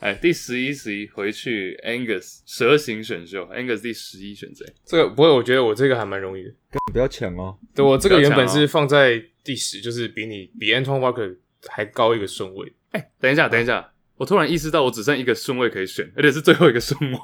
[0.00, 4.66] 哎，第十一十一回去 Angus 蛇形选秀，Angus 第十一选择？
[4.84, 6.50] 这个不会，我觉得我这个还蛮容易的。
[6.92, 7.56] 不要抢哦。
[7.74, 11.36] 对我这个原本是放在第十，就是比你比 Anton Walker
[11.68, 12.72] 还高一个顺位。
[12.90, 13.89] 哎，等一下等一下，
[14.20, 17.18] 我突然意识到我只剩一个顺位可以选，而且是最后一个顺位。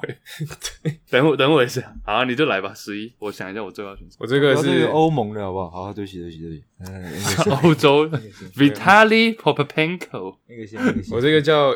[1.11, 4.21] 等我等我一下，好，你就来吧，十一，我想一下我最后要选什么。
[4.21, 5.69] 我这个是欧盟的好不好？
[5.69, 6.63] 好，对不起对不起对不起。
[6.79, 8.09] 嗯 欧洲
[8.55, 11.15] Vitali Popapenko，那个先那个先。
[11.15, 11.75] 我这个叫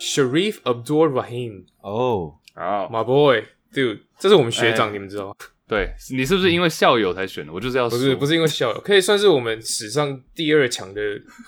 [0.00, 5.34] Sharif Abdul Rahim，哦，好，my boy，dude，这是我们学长，哎你们知道吗？
[5.72, 7.52] 对你是不是因为校友才选的？
[7.52, 11.00] 我就是要说不是不是因为校友，可以算是我们史上第二强的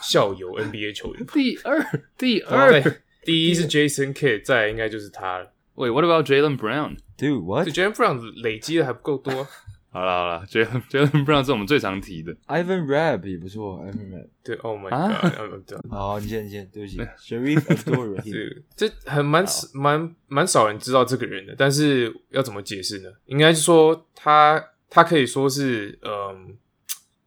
[0.02, 1.26] 校友 NBA 球员。
[1.32, 2.82] 第二第二。
[3.22, 5.50] 第一是 Jason Kidd，再来应该就是他了。
[5.76, 7.64] 喂，What about Jalen Brown？Dude what？
[7.64, 9.48] 这 Jalen Brown 累积的还不够多啊。
[9.94, 12.34] 好了好了，Jalen Jalen Brown 是我们最常提的。
[12.48, 14.26] Ivan Rap 也不错，Ivan Rap。
[14.42, 18.62] 对，Oh my 啊 God， 好，你先你先，对不起，Sharif Abdul Rahim。
[18.74, 23.10] 这这很蛮蛮蛮少人知道这个人的，但是要怎么解释呢？
[23.26, 26.56] 应该是说他他可以说是嗯，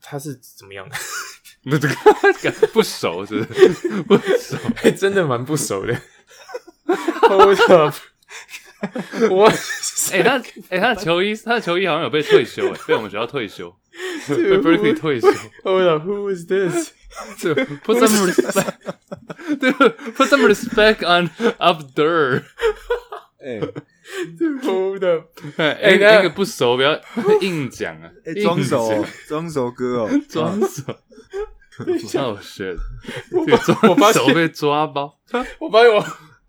[0.01, 0.85] 他是怎么样？
[1.63, 4.01] 那这个不熟是不是？
[4.03, 4.57] 不熟。
[4.75, 5.97] 还 真的蛮不熟的。
[7.29, 7.95] Hold up，
[9.31, 9.47] 我
[10.11, 13.75] 哎、他哎、他的球衣，他的球衣好像有被退休，哎，被我们学校退休，
[14.27, 15.27] 被 Berkeley 退休。
[15.63, 16.91] Hold up，Who is this？
[17.39, 18.75] 这 put some respect，
[19.59, 22.43] 对，put some respect on Abdur。
[23.39, 23.59] 哎
[24.63, 26.99] Hold up，哎、哎那个不熟，不要
[27.41, 30.83] 硬讲啊，哎，装熟装熟哥哦，讲装熟。
[32.19, 32.77] 哦 shit！
[33.31, 35.15] 我这个我发现被抓包。
[35.59, 36.03] 我发现我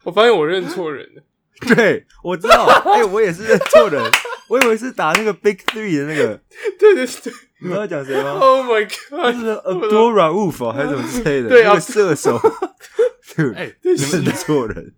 [0.05, 1.23] 我发现我认错人了。
[1.75, 4.03] 对，我知道， 哎，我也是认错人，
[4.49, 6.41] 我以为是打那个 Big Three 的那个，
[6.79, 7.33] 对对对。
[7.61, 9.35] 你知道讲谁吗？，Oh my God！
[9.35, 11.71] 是 Abdul Rauf 哦还是什么之类的，对啊。
[11.71, 12.39] 那个射手，
[13.35, 14.95] 对，哎、认错人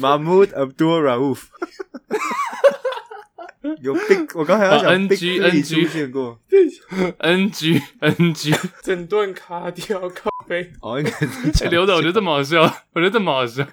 [0.00, 1.40] ，Mahmoud Abdul Rauf。
[3.82, 6.40] 有 Big，我刚才要哦讲 NG NG 出现过
[7.18, 10.72] ，NG NG，整段卡掉靠背。
[10.80, 12.62] 哦，应该刘导，我觉得这么好笑，
[12.94, 13.66] 我觉得这么好笑。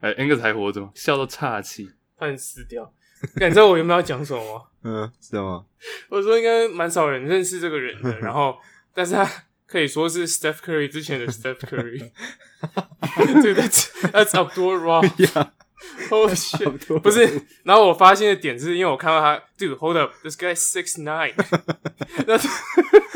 [0.00, 0.90] 哎、a n g u s 还活着吗？
[0.94, 1.90] 笑到岔气。
[2.18, 2.92] 差点死掉。
[3.40, 4.64] 你知道我原本要讲什么吗？
[4.84, 5.64] 嗯，知道吗？
[6.08, 8.56] 我说应该蛮少人认识这个人的，然后，
[8.94, 9.28] 但是他
[9.66, 12.10] 可以说是 Steph Curry 之前的 Steph Curry。
[13.42, 15.34] 对，That's That's Abdul Rahim。
[15.34, 15.52] 呀，
[16.08, 17.00] Holy shit！
[17.00, 21.32] 不是，然后我发现的点是因为我看到他，Dude，hold up，this guy six nine，
[22.26, 22.48] 那是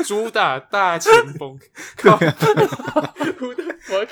[0.03, 1.59] 主打大前锋，
[1.97, 4.09] 靠，Who the fuck？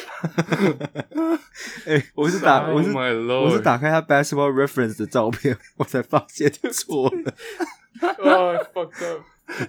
[1.86, 3.60] 哎，我是打，我 Oh 是！
[3.60, 7.34] 打开他 Basketball Reference 的照片，我才发现错了。
[8.18, 9.22] 哦，fucked up，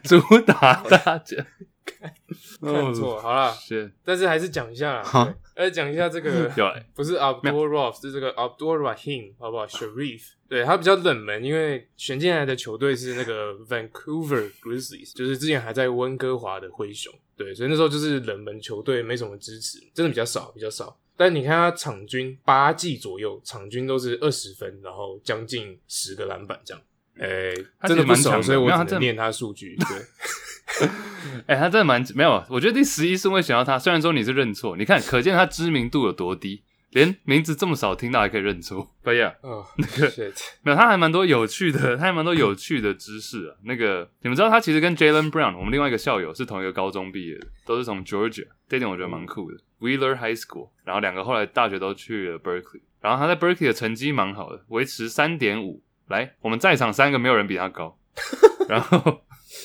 [0.02, 1.46] 主打大家。
[2.60, 20.98] 看错，好啦，是但是还是讲一下啦，好对呃，讲一下这个有不是 Abdul Rauf，是这个 Abdul Rahim，好不好？Sharif，对他比较冷门，因为选进来的球队是那个 Vancouver Grizzlies，就是之前还在温哥华的灰熊，对，所以那时候就是冷门球队，没什么支持，真的比较少，比较少。
[21.14, 26.82] 但你看他场均八季左右，场均都是二十分，然后将近十个篮板这样。
[27.18, 29.76] 诶、他真的蛮强的所以我只能念他数据。
[29.76, 30.88] 对，
[31.46, 38.90] 哎、他真的蛮没有，我觉得第十一顺位选到他，虽然说你是认错，你看，可见他知名度有多低，连名字这么少听到还可以认错。
[39.02, 40.32] 对呀，哦、shit，
[40.64, 43.56] 没有，他还蛮多有趣的，他还蛮多有趣的知识啊。
[43.64, 49.58] 那个你们知道，他其实跟 Jalen Brown，我们另外一个校友是同一个高中毕业的，都是从 Georgia，这一点我觉得蛮酷的。
[49.80, 55.82] Wheeler High School，然后两个后来大学都去了 Berkeley，然后他在 Berkeley 的成绩蛮好的，维持三点五。
[56.12, 57.96] 来，我们在场三个没有人比他高，
[58.68, 59.20] 然后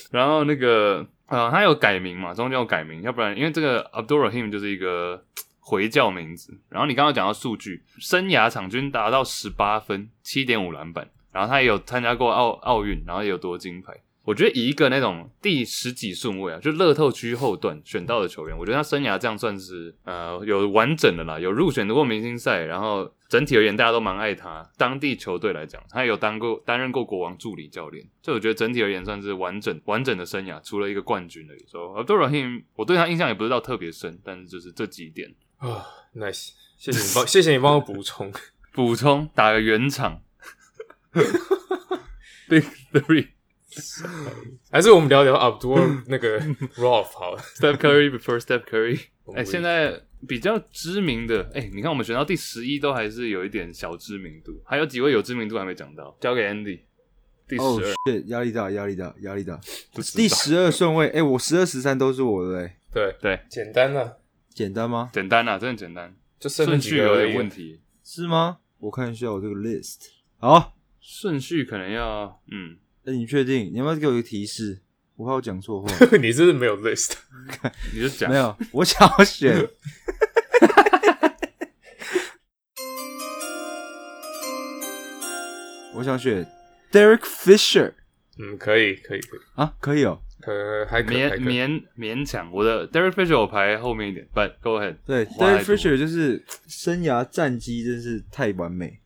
[0.10, 5.24] 然后那个呃，他有改名嘛，中间有改名，要不然因为这个 Abdul Rahim 就是一个
[5.60, 6.58] 回教名字。
[6.70, 13.94] 然后你刚刚讲到数据，生涯场均达到十八分，七点五篮板，然后他也有参加过奥奥运，然后也有夺金牌。
[14.28, 24.70] 我觉得以一个那种第十几顺位啊，就乐透区后段选到的球员，我觉得他生涯这样算是呃有完整的啦，有入选过明星赛，然后整体而言大家都蛮爱他。
[24.76, 31.66] 当地球队来讲，他有当过担任过国王助理教练，就我觉得整体而言算是完整完整的生涯，除了一个冠军而已。
[31.66, 38.34] 所以 Abdul Rahim，我对他印象也不是到特别深，但是就是这几点啊、n i c e 谢谢你帮，谢谢你帮我补充。
[38.74, 40.22] 补充打个圆场。
[42.50, 43.37] Big Three。
[44.72, 46.40] 还是我们聊聊 Abdul 那个
[46.76, 47.42] Rolf 好了。
[47.56, 49.00] Steph Curry before Steph Curry。
[49.36, 56.80] 哎、现在比较知名的，哎、你看我们选到第十一都还是有一点小知名度，还有几位有知名度还没讲到，交给 Andy。
[57.48, 59.60] 第十哦二压力大，压力大，压力大。
[60.16, 64.20] 第十二顺位，哎、我十二十三都是我的、哎，对，对，简单了，
[64.50, 65.10] 简单吗？
[65.14, 68.60] 简单啊，真的简单，就顺序有点问题，是吗？
[68.80, 70.08] 我看一下我这个 list。
[70.40, 72.78] 好，顺序可能要嗯，
[73.08, 73.72] 那、你确定？
[73.72, 74.82] 你要不要给我一个提示？
[75.16, 75.88] 我怕我讲错话。
[76.22, 77.14] 你是不是没有 list？
[77.94, 79.66] 你就讲没有，我想要选。
[85.96, 86.46] 我想选
[86.92, 87.94] Derek Fisher
[88.40, 90.22] 嗯，可以，可以，可以，啊，可以哦。
[90.42, 91.40] 可还可以，勉。
[91.40, 99.00] 勉勉强，我的 Derek Fisher 我排后面一点，But go ahead，对花太，Derek Fisher 就是生涯战绩真是太完美，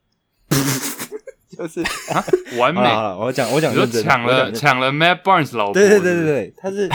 [1.57, 1.81] 就是
[2.11, 2.23] 啊
[2.57, 6.89] 完美我讲我讲你说认真抢了抢了 Matt Barnes 老婆，对对对对对，他是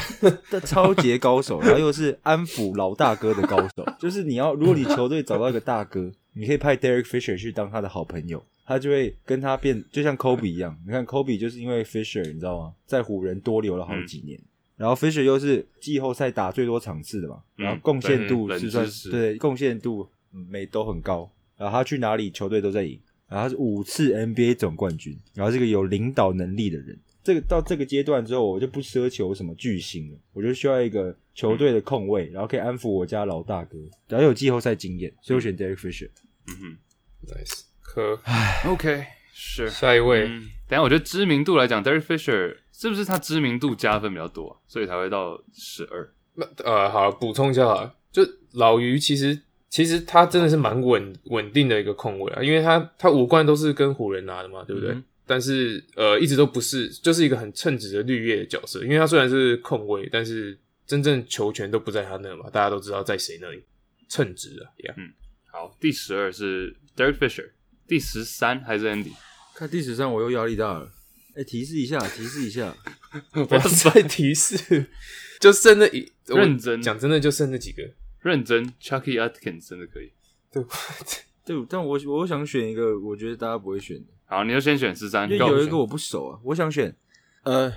[0.50, 3.86] 他超级高手，然后又是安抚老大哥的高手。
[3.98, 10.76] 就是你要，如果你球队找到一个大哥，你可以派 Derek Fisher 去当他的好朋友，他就会跟他变，就像 Kobe 一样。
[10.86, 12.72] 你看 Kobe 就是因为 Fisher，你知道吗？
[12.86, 14.38] 在湖人多留了好几年。
[14.76, 26.98] 然后 Fisher 又是季后赛打最多场次的嘛，嗯然后贡献度是算是对贡献度嗯每都很高，然后他去哪里球队都在赢，然后他是五次 NBA 总冠军，然后是个有领导能力的人。
[27.24, 36.08] 这个到这个阶段之后，我就不奢求什么巨星了，我就需要一个球队的控卫，然后可以安抚我家老大哥，然后有季后赛经验，所以我选 Derek Fisher。
[36.46, 36.78] 嗯哼
[37.26, 39.68] nice，可哼，OK，是。
[39.68, 46.08] 下一位，嗯，等下我觉得知名度来讲，Derek Fisher 是不是他知名度加分比较多、啊，所以才会到十二？
[46.34, 48.22] 那呃，好，补充一下好了，就
[48.52, 49.42] 老于其实
[49.76, 54.90] 其实他真的是蛮稳稳定的一个控卫啊，因为他他五冠都是跟湖人拿的嘛，对不对？
[54.92, 60.56] 嗯但是呃，一直都不是，就是一个很称职的绿叶的角色，因为他虽然是控卫，但是
[60.86, 63.60] 真正球权都不在他那嘛，大家都知道在谁那里，
[64.08, 64.94] 称职啊，Yeah，
[65.50, 67.50] 好，第十二是 Derek Fisher，
[67.86, 69.12] 第十三还是 Andy？
[69.56, 70.88] 看第十三，我又压力大了。
[71.34, 72.74] 哎，提示一下，提示一下。
[73.34, 74.86] 不要再提示，
[75.40, 77.82] 就剩那一认真讲真的就剩那几个，
[78.26, 80.12] 认真，Chucky Atkins 真的可以。
[80.52, 80.62] 对，
[81.44, 86.94] 对，但我我想选一个，我觉得大家不会选的，好，你就先选十三，因为有一个我不熟啊，我想选
[87.44, 87.72] 呃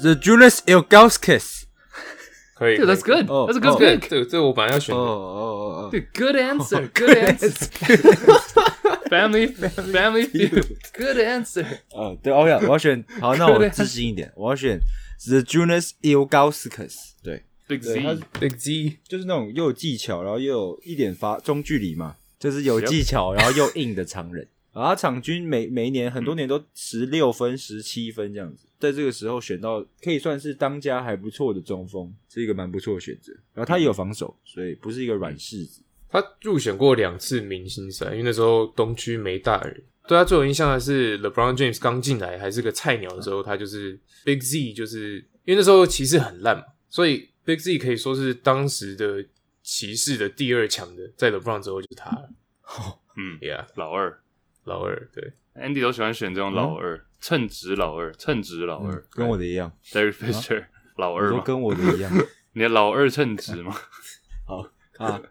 [0.00, 1.66] ，The Julius i l g a u s k i s。
[2.54, 3.30] 可以 that's good.
[3.30, 4.08] 哦 That's a good 个 pick.
[4.08, 6.88] 这个这个我本来要选哦哦，哦哦 good answer.
[6.92, 7.52] Good answer.
[9.08, 10.66] Family, family feud.
[10.92, 11.64] Good answer.
[11.92, 13.04] 哦，哦，对，OK，我要选。
[13.20, 14.76] 好，那我自信一点，我要选
[15.26, 17.12] The Jonas Ilgauskas。
[17.22, 18.22] 对，Big 对，他 Z.
[18.40, 24.46] Big Z，就是那种又有技巧，然后又有一点发中距离嘛，就是有技巧，然后又硬的常人。
[24.72, 33.32] 然后他场均每每一年很多年都十六分、十七分这样子，在这个时候选到可以算是当家还不错的中锋，是一个蛮不错的选择。
[33.54, 35.82] 然后他也有防守，所以不是一个软柿子。
[36.10, 39.82] 他入选过两次明星赛，因为那时候东区没大人。
[40.08, 49.24] 对他最有印象的是 LeBron James 刚进来还是个菜鸟的时候，他就是 Big Z，就是因为那时候骑士很烂嘛，所以 Big Z 可以说是当时的
[49.62, 52.28] 骑士的第二强的，在 LeBron 之后就是他了。
[53.16, 54.18] 嗯，Yeah，老二。
[54.64, 62.12] 老二对，，Andy 都喜欢选这种老二，称职老二，称职老二嗯，，跟我的一样，Derek Fisher 老二嘛，说跟我的一样。
[62.52, 63.74] 你的老二称职吗？
[64.44, 65.22] 好啊，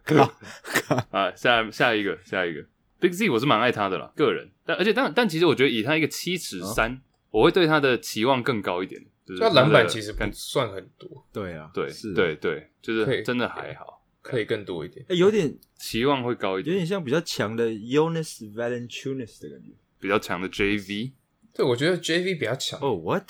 [1.12, 2.66] 啊，下下一个，下一个
[3.00, 7.02] ，Big Z 我是蛮爱他的啦，个人，但而且但但其实我觉得以他一个七尺三，
[7.32, 15.06] 我会对他的期望更高一点，就是他篮板其实不算很多，对啊，对是，对对，就是真的还好，可以更多一点。
[15.10, 19.72] 哎，有点期望会高一点，有点像比较强的 Jonas Valanciunas 的感觉。
[20.00, 21.14] 比较强的 JV，
[21.54, 22.80] 对，我觉得 JV 比较强。
[22.82, 23.30] 哦，what？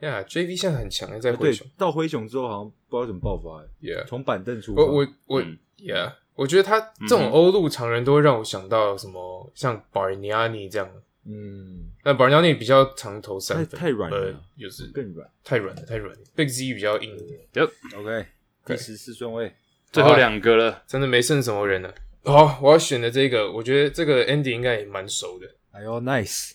[0.00, 4.82] 呀、j v 现在很强，在灰对熊。，到灰熊之后好像不知道怎么爆发，Yeah，从板凳出发。
[4.82, 10.88] 我我我、嗯 Yeah，我觉得他这种欧陆常人都会让我想到什么，像 Bargnani 这样。
[11.26, 14.16] 嗯，那 Bargnani 比较常投三分，太太软了。
[14.16, 14.86] 呃就是。
[14.94, 15.28] 更软。
[15.42, 16.20] 太软了，太软了。
[16.36, 17.16] Big Z 比较硬。
[17.18, 18.26] 一点，Yep，OK，
[18.64, 19.52] 第十四顺位，
[19.90, 21.92] 最后两个了，真的没剩什么人了。
[22.24, 26.52] 好，我要选的这个，我觉得这个 Andy 应该也蛮熟的，哎呦，nice，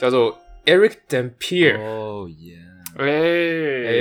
[0.00, 1.80] 叫做 Eric Dampier。
[1.80, 2.58] 哦耶，
[2.96, 3.06] 哎
[3.88, 3.96] 哎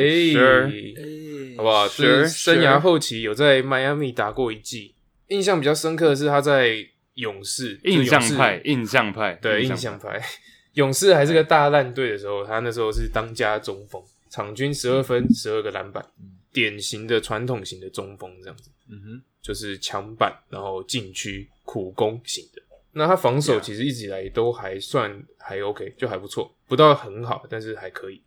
[1.58, 1.88] 好不好？
[1.88, 4.94] 生涯后期有在迈阿密打过一季，
[5.28, 6.76] 印象比较深刻的是他在
[7.16, 10.22] 勇士，印象派，印象派，对，印象派。
[10.74, 16.06] 勇士还是个大烂队的时候，他那时候是当家中锋，场均十二分、十二个篮板，
[16.52, 22.62] 典型的传统型的中锋这样子，嗯哼，就是抢板，然后禁区苦攻型的。
[22.92, 28.22] 那他防守其实一直以来都还算还 OK，就还不错，不到很好，但是还可以。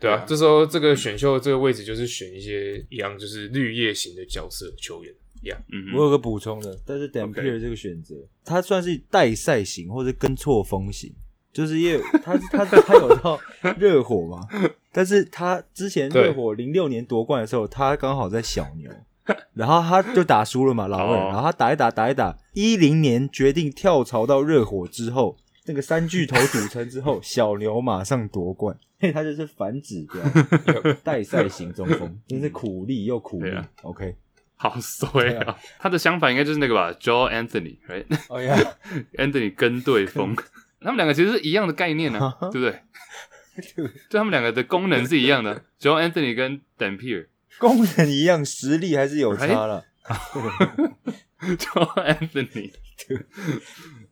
[0.00, 5.12] 对啊这时候这个选秀这个位置就是选一些一样就是绿叶型的角色球员，
[5.72, 11.12] 嗯哼，我有个补充的，但是 Dampier 这个选择，他算是带赛型或者跟错风型，
[11.52, 13.40] 就是因为他他他有到
[13.78, 14.46] 热火嘛，
[14.92, 18.90] 但是他之前热火零六年夺冠的时候，他刚好在小牛，
[19.54, 21.26] 然后他就打输了嘛，老二，哦。
[21.28, 25.36] 然后他打一打打一打，一零年决定跳槽到热火之后，
[25.66, 30.20] 那个三巨头组成之后， 小牛马上夺冠，嘿，他就是反指标，
[31.04, 34.16] 代赛型中锋，真是苦力又苦力啊，OK，
[34.56, 35.56] 好衰啊！
[35.78, 39.54] 他的相反应该就是那个吧，Joel Anthony，right？Anthony 哎呀。
[39.56, 40.34] 跟对锋，
[40.80, 42.82] 他们两个其实是一样的概念呢、啊， 对不对？
[44.10, 47.26] 就他们两个的功能是一样的，Joel Anthony 跟 Dampier。
[47.58, 49.84] 功能一样，实力还是有差了。
[51.40, 52.72] Joel Anthony。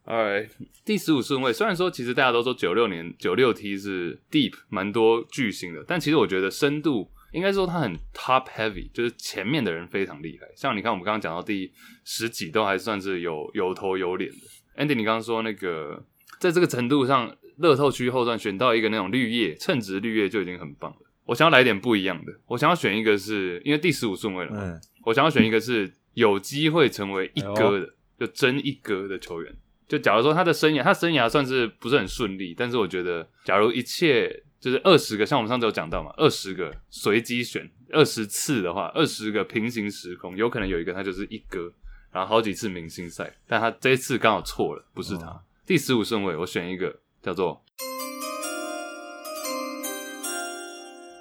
[0.07, 0.51] Alright，
[0.85, 10.47] 第十五顺位，虽然说其实大家都说九六年九六 T 是 deep 蛮多巨星的，但其实我觉得深度应该说它很 top heavy，就是前面的人非常厉害。
[10.55, 11.73] 像你看我们刚刚讲到第
[12.05, 14.37] 十几都还算是有有头有脸的。
[14.77, 16.01] Andy，你刚刚说那个
[16.39, 20.99] 在这个程度上，乐透区后段选到一个那种绿叶称职绿叶就已经很棒了。
[21.25, 29.53] 我想要来点不一样的，我想要选一个是因为第十五顺位了我想要选一个是有机会成为一哥的，就真一哥的球员。
[29.89, 41.73] 就假如说他的生涯，他生涯算是不是很顺利，但是我觉得，假如一切就是二十个，像我们上次有讲到嘛，二十个随机选二十次的话，二十个平行时空，有可能有一个他就是一哥，
[42.11, 45.41] 然后好几次明星赛，但他这一次刚好错了，不是他。
[45.65, 47.63] 第十五顺位，我选一个叫做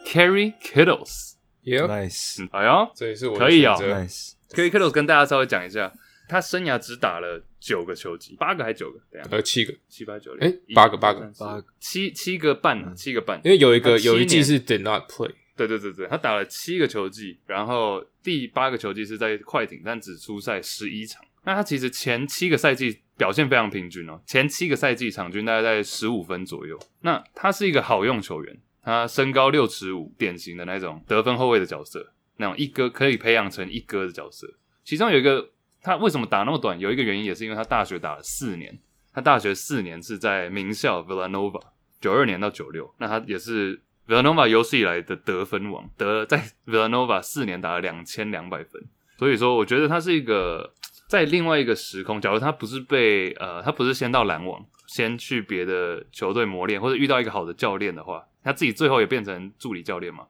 [0.05, 1.34] Carry Kittles。
[1.63, 3.76] Yep，nice 哎呀这也是我可以哦。
[3.80, 5.91] nice，，Carry Kittles 跟大家稍微讲一下，
[6.28, 8.99] 他生涯只打了九个球季，八个还九个？
[9.11, 13.39] 等一下呃，七个，七八九诶一八个八个八个七七个半啊，七个半。
[13.43, 21.23] 因为有一个有一季是 did not play，对对对对，他打了七个球季，然后第八个球季是在快艇，但只出赛十一场。
[21.43, 26.76] 那他其实前七个赛季表现非常平均哦，前七个赛季场均大概在十五分左右。
[27.01, 34.51] 那他是一个好用球员，他身高六尺五，典型的那种得分后卫的角色，那种一哥可以培养成一哥的角色。
[34.84, 35.51] 其中有一个
[35.86, 38.76] 他为什么打那么短，有一个原因也是因为他大学打了四年，
[39.14, 41.62] 他大学四年是在名校 Villanova，
[42.02, 48.84] 九二年到九六，那他也是 Villanova 有史以来的得分王，得在 Villanova 四年打了两千两百分，
[49.20, 50.74] 所以说我觉得他是一个
[51.08, 60.26] 在另外一个时空，假如他不是被呃他不是先到篮网，先去别的球队磨练，或者遇到一个好的教练的话，他自己最后也变成助理教练嘛，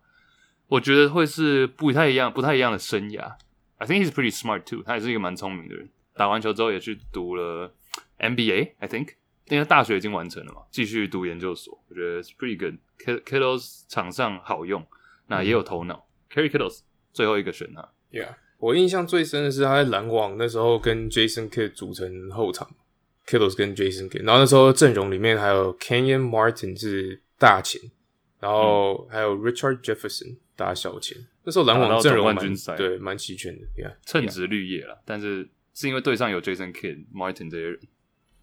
[0.68, 3.36] 我觉得会是不太一样、不太一样的生涯。
[3.78, 5.90] I think he's pretty smart too，他也是一个蛮聪明的人。
[6.16, 7.74] 打完球之后也去读了
[8.20, 9.10] MBA，I think，
[9.50, 11.78] 因为大学已经完成了嘛，继续读研究所。
[11.90, 12.76] 我觉得 it's pretty good。
[12.98, 14.86] Kid- Kittles 场上好用，
[15.28, 16.08] 那也有头脑。
[16.32, 16.80] Carry Kiddles
[17.12, 22.70] 最后一个选他，Yeah，我印象最深的是他在篮网那时候跟 Jason Kidd 组成后场
[23.28, 27.82] Kiddles 跟 Jason Kidd，然后那时候阵容里面还有 Kenyon Martin 是大前，
[28.40, 31.18] 然后还有 Richard Jefferson 打小前。
[31.44, 37.80] 那时候篮网阵容蛮冠军赛对蛮齐全的，Yeah，称职绿叶了，但是是因为队上有 Jason Kidd、Martin 这些人。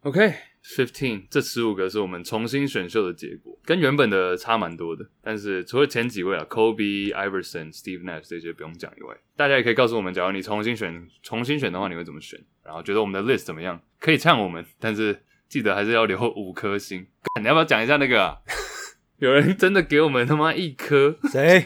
[0.02, 5.08] OK，fifteen、这十五个是我们重新选秀的结果，跟原本的差蛮多的。
[5.22, 12.40] 但是除了前几位啊，Kobe、Iverson、Steve Nash 这些不用讲以外，大家也可以告诉我们，假如你重新选重新选的话，你会怎么选？
[12.64, 13.80] 然后觉得我们的 list 怎么样？
[14.00, 17.06] 可以唱我们，但是记得还是要留五颗星。
[17.40, 18.38] 你要不要讲一下那个、啊？
[19.18, 21.62] 有人真的给我们他妈一颗谁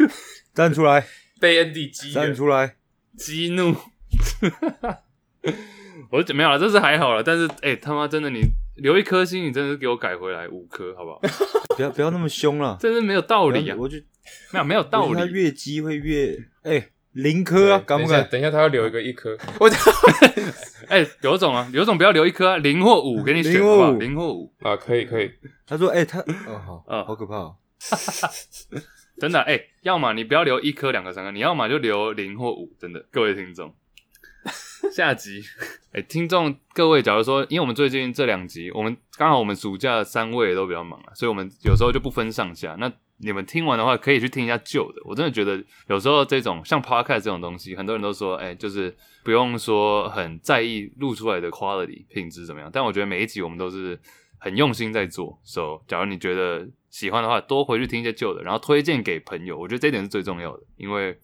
[0.57, 1.07] 站出来？
[1.39, 2.77] 被 Andy 激站出来！
[3.19, 3.77] 激怒。
[6.11, 8.41] 我就没有了，这是还好了，但是哎、他妈真的你
[8.77, 11.21] 留一颗星，你真的是给我改回来五颗，好不好？
[11.77, 13.77] 不要不要那么凶了，真是没有道理啊！
[13.79, 13.99] 我就
[14.53, 18.27] 没有没有道理，他越激会越哎零颗啊，敢不敢？
[18.31, 19.71] 等一下他要留一个一颗， 我
[20.89, 23.91] 哎、刘总啊，刘总不要留一颗啊，零或五给你选零或好不好？
[23.93, 25.31] 五零或五，啊可以可以，
[25.67, 27.57] 他说哎他哦好啊好可怕哦，
[29.19, 33.75] 真的哎、要么你不要留一颗、两颗、三颗，你要么就留零或五，真的，各位听众。
[34.93, 35.43] 下集，
[35.93, 42.77] 哎、听众各位，假如说，因为我们最近这两集，我们刚好我们暑假三位都比较忙啊，所以我们有时候就不分上下。
[42.79, 45.03] 那你们听完的话，可以去听一下旧的。
[45.05, 48.95] 我真的觉得有时候这种像 podcast 这种东西，很多人都说，哎、就是
[49.25, 53.99] 不用说很在意录出来的 quality 品质怎么样，但我觉得每一集我们都是
[54.39, 55.37] 很用心在做。
[55.43, 60.63] So，假如你觉得喜欢的话，多回去听一些旧的，然后推荐给朋友，我觉得这点是最重要的。
[60.79, 61.15] 因为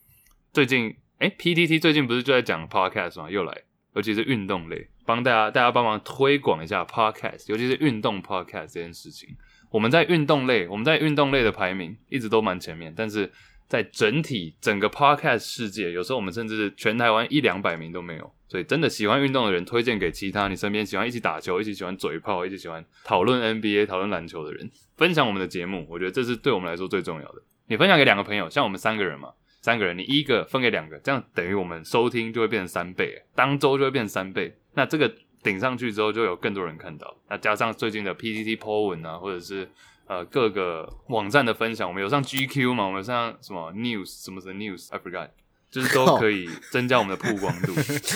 [0.52, 3.30] 最近，哎，PTT 最近不是就在讲 podcast 吗？
[3.30, 3.62] 又来，
[3.94, 9.30] 尤其是运动类，帮大家大家帮忙推广一下 podcast，尤其是运动 podcast 这件事情。
[9.70, 13.32] 我们在运动类，我们在运动类的排名一直都蛮前面，但是
[13.66, 18.34] 在整体整个 podcast 世界，有时候我们甚至是全台湾一两百名都没有。
[18.52, 25.86] 所以真的喜欢运动的人，推荐给其他你身边喜欢一起打球、一起喜欢嘴炮、一起喜欢讨论 NBA、讨论篮球的人，分享我们的节目。
[25.88, 27.42] 我觉得这是对我们来说最重要的。
[27.68, 29.30] 你分享给两个朋友，像我们三个人嘛，
[29.62, 34.54] 三个人你一个分给两个，这样等于我们收听就会变成三倍，当周就会变成三倍。
[34.74, 35.10] 那这个
[35.42, 37.16] 顶上去之后，就有更多人看到。
[37.30, 39.66] 那加上最近的 PTT po 文啊，或者是
[40.06, 45.30] 呃各个网站的分享，我们有上 GQ 嘛，我们上什么 News 什么什么 News，I forgot。
[45.72, 47.72] 就是都可以增加我们的曝光度。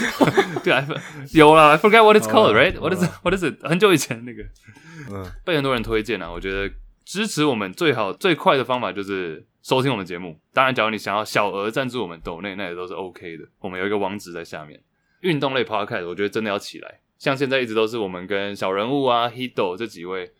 [0.63, 0.87] 对啊，
[1.33, 2.79] 有了，I forget what it's called, right?
[2.79, 3.03] What is?
[3.23, 3.67] What is it?
[3.67, 4.43] 很久以前那个，
[5.11, 6.31] 嗯，被很多人推荐啊。
[6.31, 6.71] 我觉得
[7.07, 10.39] 支持我们最好最快的方法就是收听我们节目。
[10.53, 13.45] 当然，假如你想要小额赞助我们抖内，那也都是 OK 的。
[13.61, 14.79] 我们有一个网址在下面。
[15.21, 20.31] 运动类 podcast 我觉得真的要起来，像现在一直都是我们跟小人物啊、Hido 这几位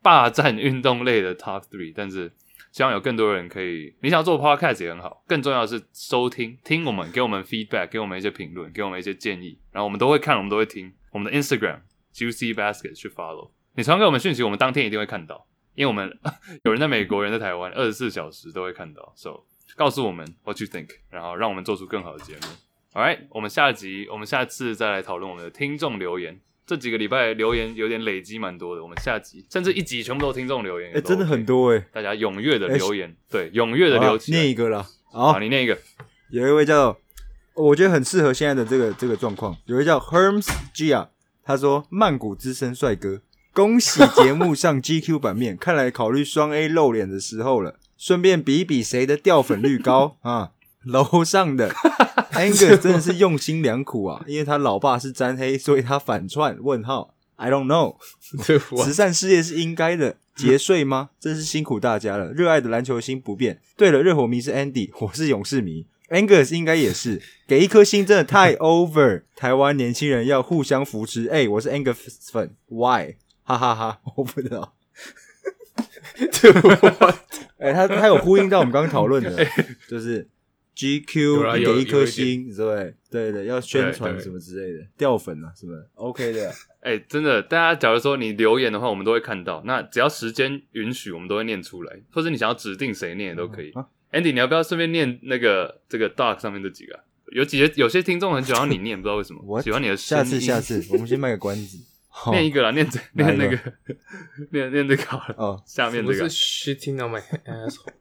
[0.00, 2.32] 霸占运动类的 Top Three，但是。
[2.72, 5.24] 希望有更多人可以，你想做 podcast 也很好。
[5.26, 10.92] 更重要的是收听，听我们，给我们 feedback，给我们一些评论，给我们一些建议，然后我们都会看，我们都会听。
[11.10, 11.80] 我们的 Instagram
[12.14, 16.16] Juicy Basket 去 follow，你传给我们讯息，我们当天一定会看到，因为我们
[16.64, 19.12] 有人在美国，人在台湾，二十四小时都会看到。
[19.16, 19.44] So
[19.76, 22.40] 告诉我们 what you think，然后让我们做出更好的节目。
[22.92, 26.40] All right，我们下集，我们下次再来讨论我们的听众留言。
[26.68, 35.78] 这几个礼拜留言有点累积蛮多的，我们下集甚至一集全部都听众留言，哎，真的很多哎，大家踊跃的留言，对，踊跃的留起念一个啦，好，你念一个，
[36.30, 36.98] 有一位叫，
[37.54, 41.08] 我觉得很适合现在的这个这个状况，有一位叫 Herms Gia，，
[41.42, 43.22] 他说曼谷资深帅哥，
[43.54, 50.18] 恭喜节目上 GQ 版面，看来考虑双 A 露脸的时候了，顺便比比谁的掉粉率高。
[50.20, 50.50] 啊。
[50.84, 51.74] 楼上的
[52.38, 56.56] Angus 真的是用心良苦啊， 因为他老爸是沾黑，所以他反串。
[56.60, 57.96] 问号，I don't know。
[58.84, 61.10] 慈善事业是应该的，节税吗？
[61.18, 62.32] 真是辛苦大家了。
[62.32, 63.60] 热爱的篮球心不变。
[63.76, 67.20] 对了，热火迷是 Andy，我是勇士迷，Angus 应该也是。
[67.46, 69.22] 给一颗心真的太 over。
[69.34, 71.28] 台湾年轻人要互相扶持。
[71.28, 71.96] 哎，我是 Angus
[72.30, 73.16] 粉，Why？
[73.42, 74.74] 哈哈哈，我不知道。
[77.58, 79.46] 哎，他他有呼应到我们刚刚讨论的，
[79.88, 80.28] 就是。
[80.78, 86.52] GQ 给一颗星，对对的，要宣传什么之类的，掉粉啊，是不是？OK 的。
[86.80, 89.60] 哎，真的，大家假如说你留言的话，我们都会看到。
[89.66, 93.72] 那只要时间允许，我们都会念出来，或者你想要指定谁念也都可以。
[94.12, 97.00] Andy，你要不要顺便念那个这个 Dark 上面这几个？
[97.32, 99.42] 有几些有些听众很喜欢你念，不知道为什么。
[99.44, 100.24] 我喜欢你的声音。
[100.24, 101.78] 下次下次，我们先卖个关子。
[102.30, 103.58] 念一个啦，念这念那个，
[104.50, 105.34] 念念这个好了。
[105.38, 106.74] 哦，下面这个是。
[106.74, 107.92] Shitting on my asshole。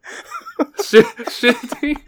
[1.30, 2.00] Shitting。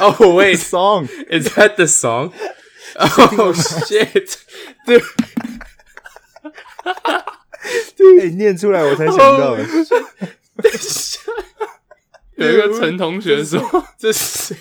[0.00, 2.32] oh wait, song is that the song?
[2.96, 4.36] Oh shit,
[4.86, 5.04] dude.
[8.20, 9.56] 哎，念出来我才想到。
[9.56, 9.64] 等
[10.72, 11.20] 一下，
[12.36, 13.60] 有一个陈同学说
[13.98, 14.56] ：“这是谁？”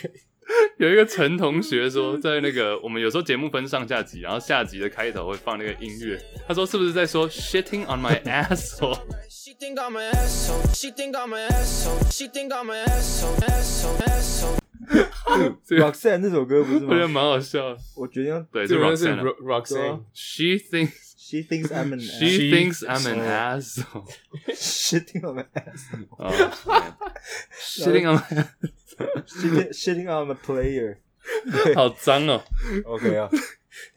[0.77, 6.19] 有一个陈同学说，在那个我们有时候节目分上下集，然后下集的开头会放那个音乐。
[6.47, 8.99] 他说：“是不是在说 shitting on my asshole？”
[15.69, 16.87] Roxanne 那首歌不是吗？
[16.89, 17.77] 我觉得蛮好笑。
[17.95, 19.21] 我决定对，是 Roxanne。
[19.41, 20.03] Roxanne。
[20.13, 24.07] She thinks she thinks I'm an she thinks I'm an asshole.
[24.47, 26.07] Shitting on my asshole.
[27.61, 28.47] Shitting on my
[29.71, 30.97] shitting on the player.
[31.75, 32.41] 好脏哦。
[32.85, 33.29] OK 啊。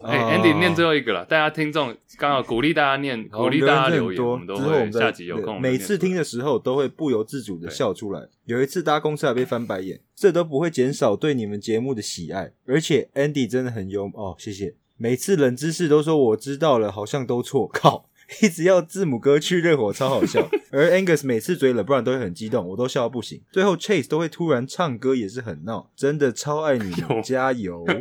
[0.01, 1.25] 哎，Andy 念最后一个了。
[1.25, 5.61] 大家听众刚好鼓励大家念，鼓励大家留言，我们都会下集有空。
[5.61, 8.29] 每次听的时候都会不由自主的笑出来。
[8.45, 12.53] 有一次搭公车还被翻白眼，这都不会减少对你们节目的喜爱。
[12.67, 14.75] 而且 Andy 真的很幽默哦，谢谢。
[14.99, 17.67] 每次冷知识都说我知道了，好像都错。
[17.69, 18.09] 靠，
[18.41, 20.49] 一直要字母哥去热火，超好笑。
[20.71, 23.43] 而 Angus 每次追了，不然都会很激动，我都笑到不行。
[23.53, 27.85] 最后 Chase 都会突然唱歌，也是很闹，真的超爱你们，加油！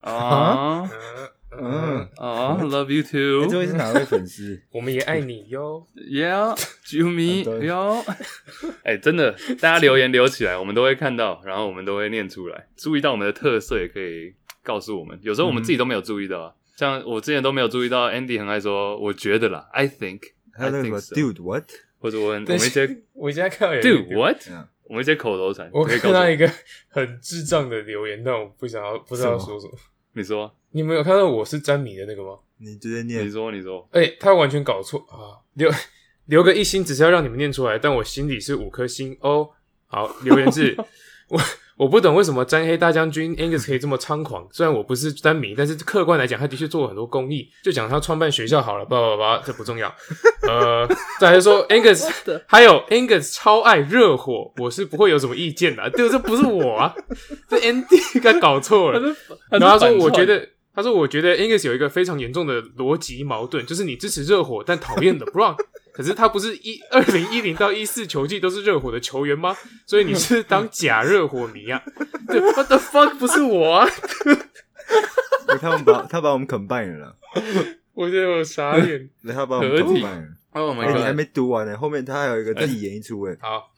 [0.00, 0.86] 啊，
[1.56, 3.48] 嗯啊，Love you too。
[3.50, 4.60] 这位是哪位粉丝？
[4.72, 8.04] 我们也爱你哟，Yeah，j me 哟。
[8.82, 12.68] 哎，真的，大家留言留起来，我们都会看到，然后我们都会念出来。
[12.76, 15.18] 注意到我们的特色，也可以告诉我们。
[15.22, 20.20] 有时候我们自己都没有注意到，像我之前都没有注意到，Andy 很爱说，我觉得啦，I think
[21.14, 21.64] dude what？
[21.98, 24.36] 或者我我们一些， 我现在看到 dude what？
[24.84, 26.46] 我们一些口头禅，我看到一个
[26.88, 29.72] 很智障的留言，但我不想要，不知道说什么。
[30.12, 32.38] 你说，你们有看到我是詹米的那个吗？
[32.58, 33.26] 你直接念。
[33.26, 33.88] 你说，你说。
[33.92, 35.40] 哎，他完全搞错啊！
[35.54, 35.70] 留
[36.26, 39.48] 留个一星，只是要让你们念出来，但我心里是五颗星哦。
[39.86, 40.76] 好，留言是
[41.28, 41.40] 我
[41.76, 44.46] 不懂为什么詹黑大将军 Angus 可以这么猖狂。
[44.52, 47.48] 虽然我不是詹迷，但是客观来讲，他的确做了很多公益。
[47.62, 49.92] 就讲他创办学校好了，叭叭叭，这不重要。
[50.48, 50.88] 呃，
[51.20, 52.08] 再来说 Angus，
[52.46, 55.90] 还有 Angus 超爱热火，我是不会有什么意见的。
[55.90, 56.94] 对，这不是我啊，
[57.48, 59.00] 这 Andy 该搞错了。
[59.50, 60.48] 然后他说，我觉得。
[60.76, 65.54] 他说：“我觉得 Angus 有一个非常严重的逻辑矛盾，就是你支持热火，但讨厌 LeBron。
[65.94, 69.56] 可是他不是一 二零一零到一四球季都是热火的球员吗？
[69.86, 71.80] 所以你是当假热火迷啊？
[72.26, 73.16] 对，What the fuck？
[73.16, 73.88] 不是我啊！
[75.60, 77.16] 他们把他把我们 combine 了，
[77.94, 79.08] 我觉得我傻眼。
[79.32, 80.28] 他把我们 combine 了。
[80.52, 83.36] 哦，你还没读完呢，后面他还有一个自己演一出诶。
[83.40, 83.70] 好，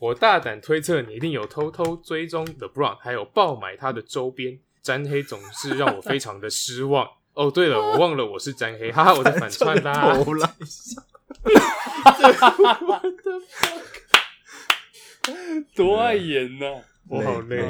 [0.00, 7.08] 我大胆推测，你一定有偷偷追踪 LeBron，还有爆买他的周边。”詹黑总是让我非常的失望。
[7.34, 10.16] 哦，对了，我忘了我是詹黑，哈哈，我在反串啦。
[12.04, 13.02] 哈 哈
[15.74, 16.82] 多爱演呐！
[17.08, 17.60] 我好累。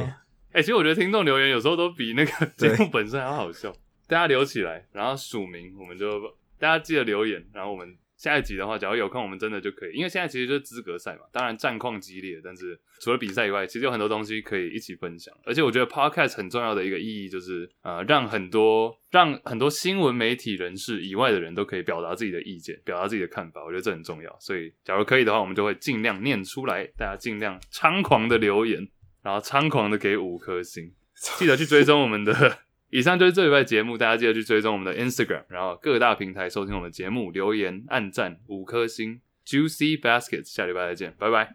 [0.53, 3.73] 哎，其实我觉得听众留言有时候都比那个节目本身还要好笑。
[4.07, 6.21] 大家留起来，然后署名，我们就
[6.59, 7.97] 大家记得留言，然后我们。
[8.17, 11.21] 下一集的话，假如有空，我们真的就可以，因为现在其实就是资格赛嘛。
[11.33, 15.35] 当然战况激烈，但是除了比赛以外，其实有很多东西可以一起分享。
[15.45, 23.63] 而且我觉得 podcast 很重要的一个意义就是，呃，让很多让很多新闻媒体人士以外的人都可以表达自己的意见，表达自己的看法。
[23.65, 24.35] 我觉得这很重要。
[24.41, 28.89] 所以，假如可以的话，我们就会尽量念出来，大家尽量猖狂的留言，
[29.23, 30.91] 然后猖狂的给五颗星，
[31.37, 32.33] 记得去追踪我们的。
[32.97, 41.55] 以上就是这礼拜节目，大家记得去追踪我们的 Instagram，然后各大平台收听我们的节目，留言、按赞五颗星，Juicy Baskets，下礼拜再见，拜拜，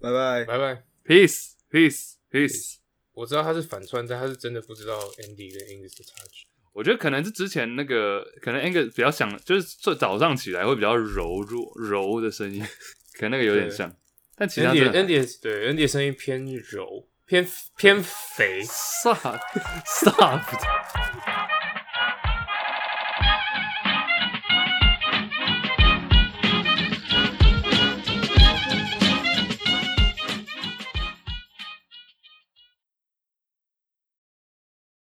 [0.00, 2.76] 拜拜，拜拜，Peace，Peace，Peace。
[3.12, 6.46] 我知道他是反串，但他是真的不知道 Andy 跟 Angus 的差距。
[6.72, 12.64] 我觉得可能是之前那个，可能 Angus 比较想，就是早上起来会比较柔弱、柔的声音，
[13.18, 13.94] 可能那个有点像。
[14.34, 17.06] 但其他 Andy 对 Andy 声音偏柔。
[17.26, 17.46] 偏
[17.76, 19.40] 偏肥，soft
[19.84, 21.41] soft。